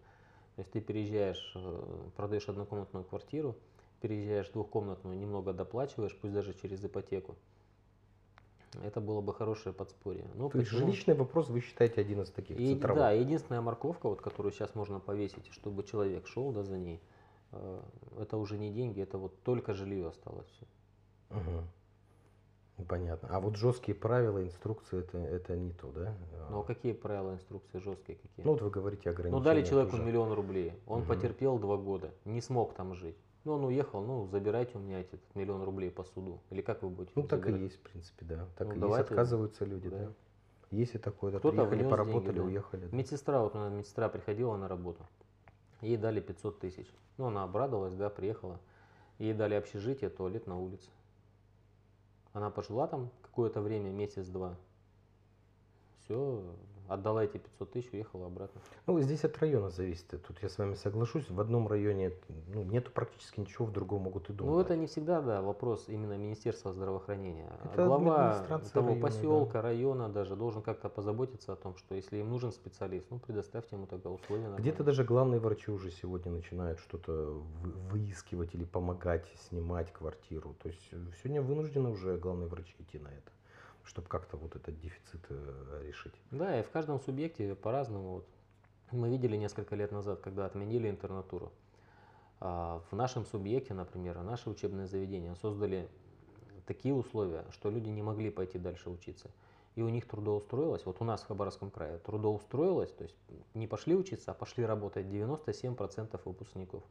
[0.56, 3.56] То есть ты переезжаешь, э, продаешь однокомнатную квартиру,
[4.00, 7.34] переезжаешь в двухкомнатную, немного доплачиваешь, пусть даже через ипотеку.
[8.82, 10.28] Это было бы хорошее подспорье.
[10.34, 10.86] Ну, То есть почему?
[10.86, 12.98] жилищный вопрос вы считаете один из таких И, центровых?
[13.02, 17.00] да, единственная морковка, вот, которую сейчас можно повесить, чтобы человек шел да, за ней,
[17.52, 17.80] э,
[18.20, 20.48] это уже не деньги, это вот только жилье осталось.
[20.48, 20.66] всё.
[22.88, 23.28] Понятно.
[23.30, 26.14] А вот жесткие правила, инструкции, это, это не то, да?
[26.50, 28.44] Ну а какие правила, инструкции жесткие какие?
[28.44, 29.38] Ну, вот вы говорите ограничения.
[29.38, 30.02] Ну, дали человеку тоже.
[30.04, 31.08] миллион рублей, он Мгм.
[31.08, 33.16] потерпел два года, не смог там жить.
[33.44, 36.40] Ну, он уехал, ну, забирайте у меня этот миллион рублей по суду.
[36.50, 37.60] Или как вы будете Ну, так и забирать?
[37.62, 38.48] есть, в принципе, да.
[38.56, 39.98] Так Ну, и есть, отказываются люди, да.
[39.98, 40.12] да.
[40.70, 41.38] Есть и такое, да.
[41.38, 42.44] Кто-то Приехали, поработали, деньги, да.
[42.44, 42.86] уехали.
[42.86, 42.96] да.
[42.96, 45.06] Медсестра, вот у нас медсестра приходила на работу,
[45.80, 46.86] ей дали 500 тысяч.
[47.18, 48.58] Ну, она обрадовалась, да, приехала.
[49.18, 50.88] Ей дали общежитие, туалет на улице.
[52.34, 54.56] Она пожила там какое-то время, месяц-два.
[56.00, 56.42] Все,
[56.88, 58.60] отдала эти 500 тысяч, уехала обратно.
[58.86, 60.06] Ну, здесь от района зависит.
[60.08, 61.28] Тут я с вами соглашусь.
[61.30, 62.12] В одном районе
[62.52, 65.88] ну, нету практически ничего, в другом могут и дом Ну, это не всегда, да, вопрос
[65.88, 67.50] именно Министерства здравоохранения.
[67.64, 69.06] Это Глава того района, да.
[69.06, 73.76] поселка, района даже должен как-то позаботиться о том, что если им нужен специалист, ну, предоставьте
[73.76, 74.54] ему тогда условия.
[74.56, 77.12] Где-то даже главные врачи уже сегодня начинают что-то
[77.62, 80.54] вы- выискивать или помогать снимать квартиру.
[80.62, 83.30] То есть э, сегодня вынуждены уже главные врачи идти на это,
[83.84, 86.14] чтобы как-то вот этот дефицит э, решить.
[86.30, 88.14] Да, и в каждом субъекте по-разному.
[88.14, 88.28] Вот.
[88.90, 91.52] Мы видели несколько лет назад, когда отменили интернатуру.
[92.40, 95.88] А, В нашем субъекте, например, наши учебные заведения создали
[96.66, 99.30] такие условия, что люди не могли пойти дальше учиться.
[99.74, 103.16] И у них трудоустроилось, вот у нас в Хабаровском крае, трудоустроилось, то есть
[103.54, 106.84] не пошли учиться, а пошли работать 97% выпускников.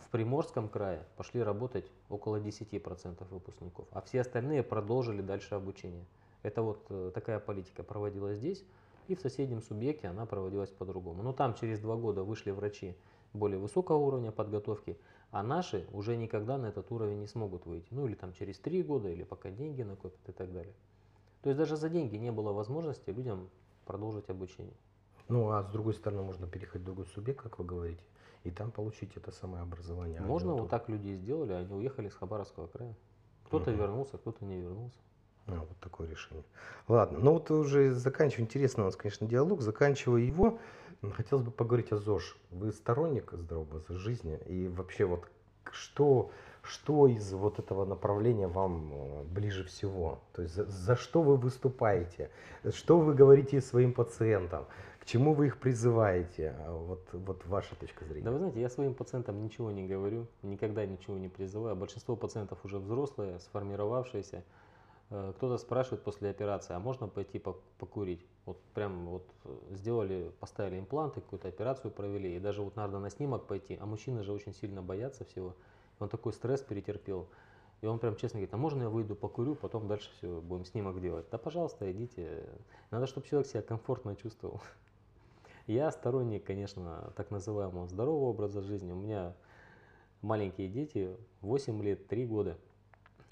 [0.00, 6.06] В Приморском крае пошли работать около 10% выпускников, а все остальные продолжили дальше обучение.
[6.42, 8.64] Это вот э, такая политика проводилась здесь,
[9.08, 11.22] и в соседнем субъекте она проводилась по-другому.
[11.22, 12.96] Но там через два года вышли врачи
[13.32, 14.98] более высокого уровня подготовки,
[15.30, 17.88] а наши уже никогда на этот уровень не смогут выйти.
[17.90, 20.74] Ну или там через три года, или пока деньги накопят и так далее.
[21.42, 23.48] То есть даже за деньги не было возможности людям
[23.84, 24.76] продолжить обучение.
[25.28, 28.02] Ну, а с другой стороны, можно переходить в другой субъект, как вы говорите,
[28.44, 30.20] и там получить это самое образование.
[30.20, 32.94] Можно Одно вот так люди сделали, они уехали с Хабаровского края.
[33.44, 33.80] Кто-то Мгм.
[33.80, 34.98] вернулся, кто-то не вернулся.
[35.46, 36.44] А, вот такое решение.
[36.88, 40.58] Ладно, ну вот уже заканчивая, интересный у нас, конечно, диалог, заканчивая его,
[41.14, 42.36] хотелось бы поговорить о ЗОЖ.
[42.50, 45.24] Вы сторонник здорового жизни и вообще вот
[45.70, 46.30] что,
[46.62, 50.20] что из вот этого направления вам э, ближе всего?
[50.32, 52.30] То есть за, за что вы выступаете?
[52.72, 54.66] Что вы говорите своим пациентам?
[55.00, 56.54] К чему вы их призываете?
[56.60, 58.24] А Вот, вот ваша точка зрения.
[58.24, 61.74] Да вы знаете, я своим пациентам ничего не говорю, никогда ничего не призываю.
[61.74, 64.44] Большинство пациентов уже взрослые, сформировавшиеся.
[65.12, 68.24] Э, Кто-то спрашивает после операции, а можно пойти пок- покурить?
[68.46, 73.10] Вот прям вот э, сделали, поставили импланты, какую-то операцию провели, и даже вот надо на
[73.10, 75.54] снимок пойти, а мужчины же очень сильно боятся всего.
[76.00, 77.28] Он такой стресс перетерпел.
[77.82, 81.00] И он прям честно говорит, а можно я выйду, покурю, потом дальше все, будем снимок
[81.00, 81.26] делать.
[81.30, 82.48] Да, пожалуйста, идите.
[82.90, 84.62] Надо, чтобы человек себя комфортно чувствовал.
[85.66, 88.92] Я сторонник, конечно, так называемого здорового образа жизни.
[88.92, 89.34] У меня
[90.22, 92.56] маленькие дети, 8 лет, 3 года.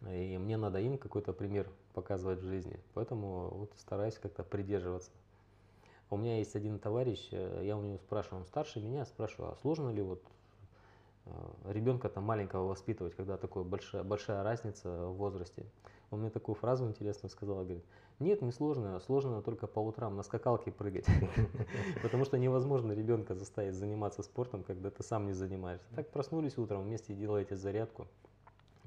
[0.08, 2.78] И мне надо им какой-то пример показывать в жизни.
[2.94, 5.10] Поэтому вот стараюсь как-то придерживаться.
[6.10, 9.56] У меня есть один товарищ, э, я у него спрашиваю, он старше меня, спрашиваю, а
[9.62, 10.20] сложно ли вот
[11.26, 11.30] э,
[11.68, 15.64] ребенка там маленького воспитывать, когда такая большая, большая разница в возрасте.
[16.10, 17.84] Он мне такую фразу интересную сказал, говорит,
[18.18, 21.06] нет, не сложно, сложно только по утрам на скакалке прыгать,
[22.02, 25.86] потому что невозможно ребенка заставить заниматься спортом, когда ты сам не занимаешься.
[25.94, 28.08] Так проснулись утром, вместе делаете зарядку,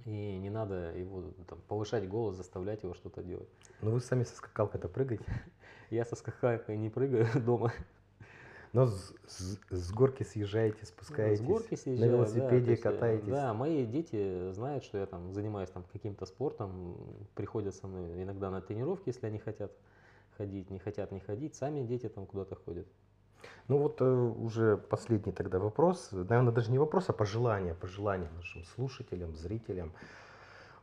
[0.06, 3.49] и не надо его там, повышать голос, заставлять его что-то делать.
[3.82, 5.26] Ну вы сами со скакалкой-то прыгаете?
[5.89, 7.72] Я со скакалкой не прыгаю дома.
[8.74, 12.91] Но с, с, с горки съезжаете, спускаетесь, С горки съезжаю, на да, велосипеде есть, э,
[12.91, 13.28] катаетесь.
[13.28, 16.97] Да, мои дети знают, что я там занимаюсь там каким-то спортом,
[17.36, 19.72] приходят со мной иногда на тренировки, если они хотят
[20.38, 22.88] ходить, не хотят не ходить, сами дети там куда-то ходят.
[23.68, 28.64] Ну вот э, уже последний тогда вопрос, наверное, даже не вопрос, а пожелание, пожелание нашим
[28.66, 29.94] слушателям, зрителям.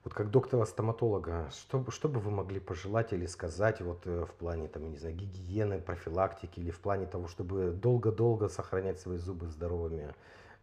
[0.02, 4.68] Вот как доктора-стоматолога, что, что бы вы могли пожелать или сказать вот э, в плане,
[4.68, 10.14] там, не знаю, гигиены, профилактики или в плане того, чтобы долго-долго сохранять свои зубы здоровыми?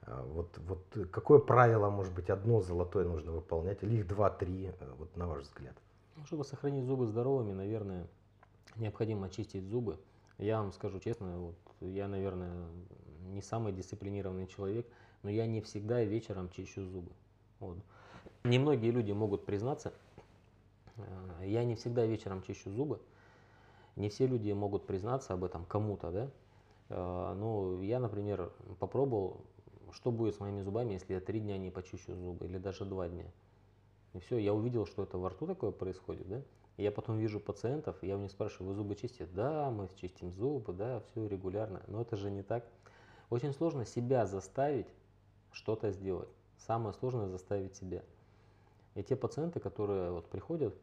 [0.08, 4.72] А, Вот, вот э, какое правило, может быть, одно золотое нужно выполнять, или их два-три,
[4.80, 5.76] э, вот на ваш взгляд?
[6.16, 8.08] Ну, чтобы сохранить зубы здоровыми, наверное,
[8.76, 10.00] необходимо чистить зубы.
[10.40, 12.68] Я вам скажу честно, вот я, наверное,
[13.34, 14.88] не самый дисциплинированный человек,
[15.24, 17.12] но я не всегда вечером чищу зубы.
[17.60, 17.78] Вот.
[18.44, 19.94] Немногие люди могут признаться,
[20.96, 23.00] э, я не всегда вечером чищу зубы.
[23.96, 26.32] Не все люди могут признаться об этом кому-то, да.
[26.90, 29.42] Э, Ну, я, например, попробовал,
[29.92, 33.10] что будет с моими зубами, если я три дня не почищу зубы, или даже два
[33.10, 33.26] дня.
[34.14, 36.42] И все, я увидел, что это во рту такое происходит, да.
[36.78, 39.26] Я потом вижу пациентов, я у них спрашиваю, вы зубы чистите?
[39.26, 41.82] Да, мы чистим зубы, да, все регулярно.
[41.88, 42.66] Но это же не так.
[43.32, 44.88] Очень сложно себя заставить
[45.52, 46.30] что-то сделать.
[46.58, 48.04] Самое сложное заставить себя.
[48.94, 50.76] И те пациенты, которые вот приходят,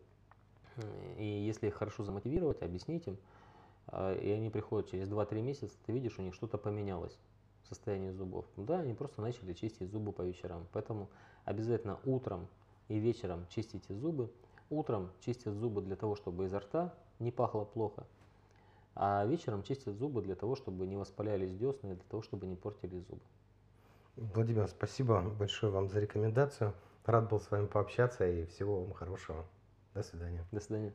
[1.16, 3.16] и если их хорошо замотивировать, объяснить им,
[3.86, 7.16] а, и они приходят через 2-3 месяца, ты видишь, у них что-то поменялось
[7.62, 8.46] в состоянии зубов.
[8.56, 10.66] Да, они просто начали чистить зубы по вечерам.
[10.72, 11.08] Поэтому
[11.44, 12.48] обязательно утром
[12.88, 14.30] и вечером чистите зубы.
[14.74, 18.04] Утром чистят зубы для того, чтобы изо рта не пахло плохо.
[18.96, 22.56] А вечером чистят зубы для того, чтобы не воспалялись десны, и для того, чтобы не
[22.56, 23.22] портили зубы.
[24.16, 26.74] Владимир, спасибо большое вам за рекомендацию.
[27.04, 29.44] Рад был с вами пообщаться и всего вам хорошего.
[29.94, 30.44] До свидания.
[30.50, 30.92] До свидания.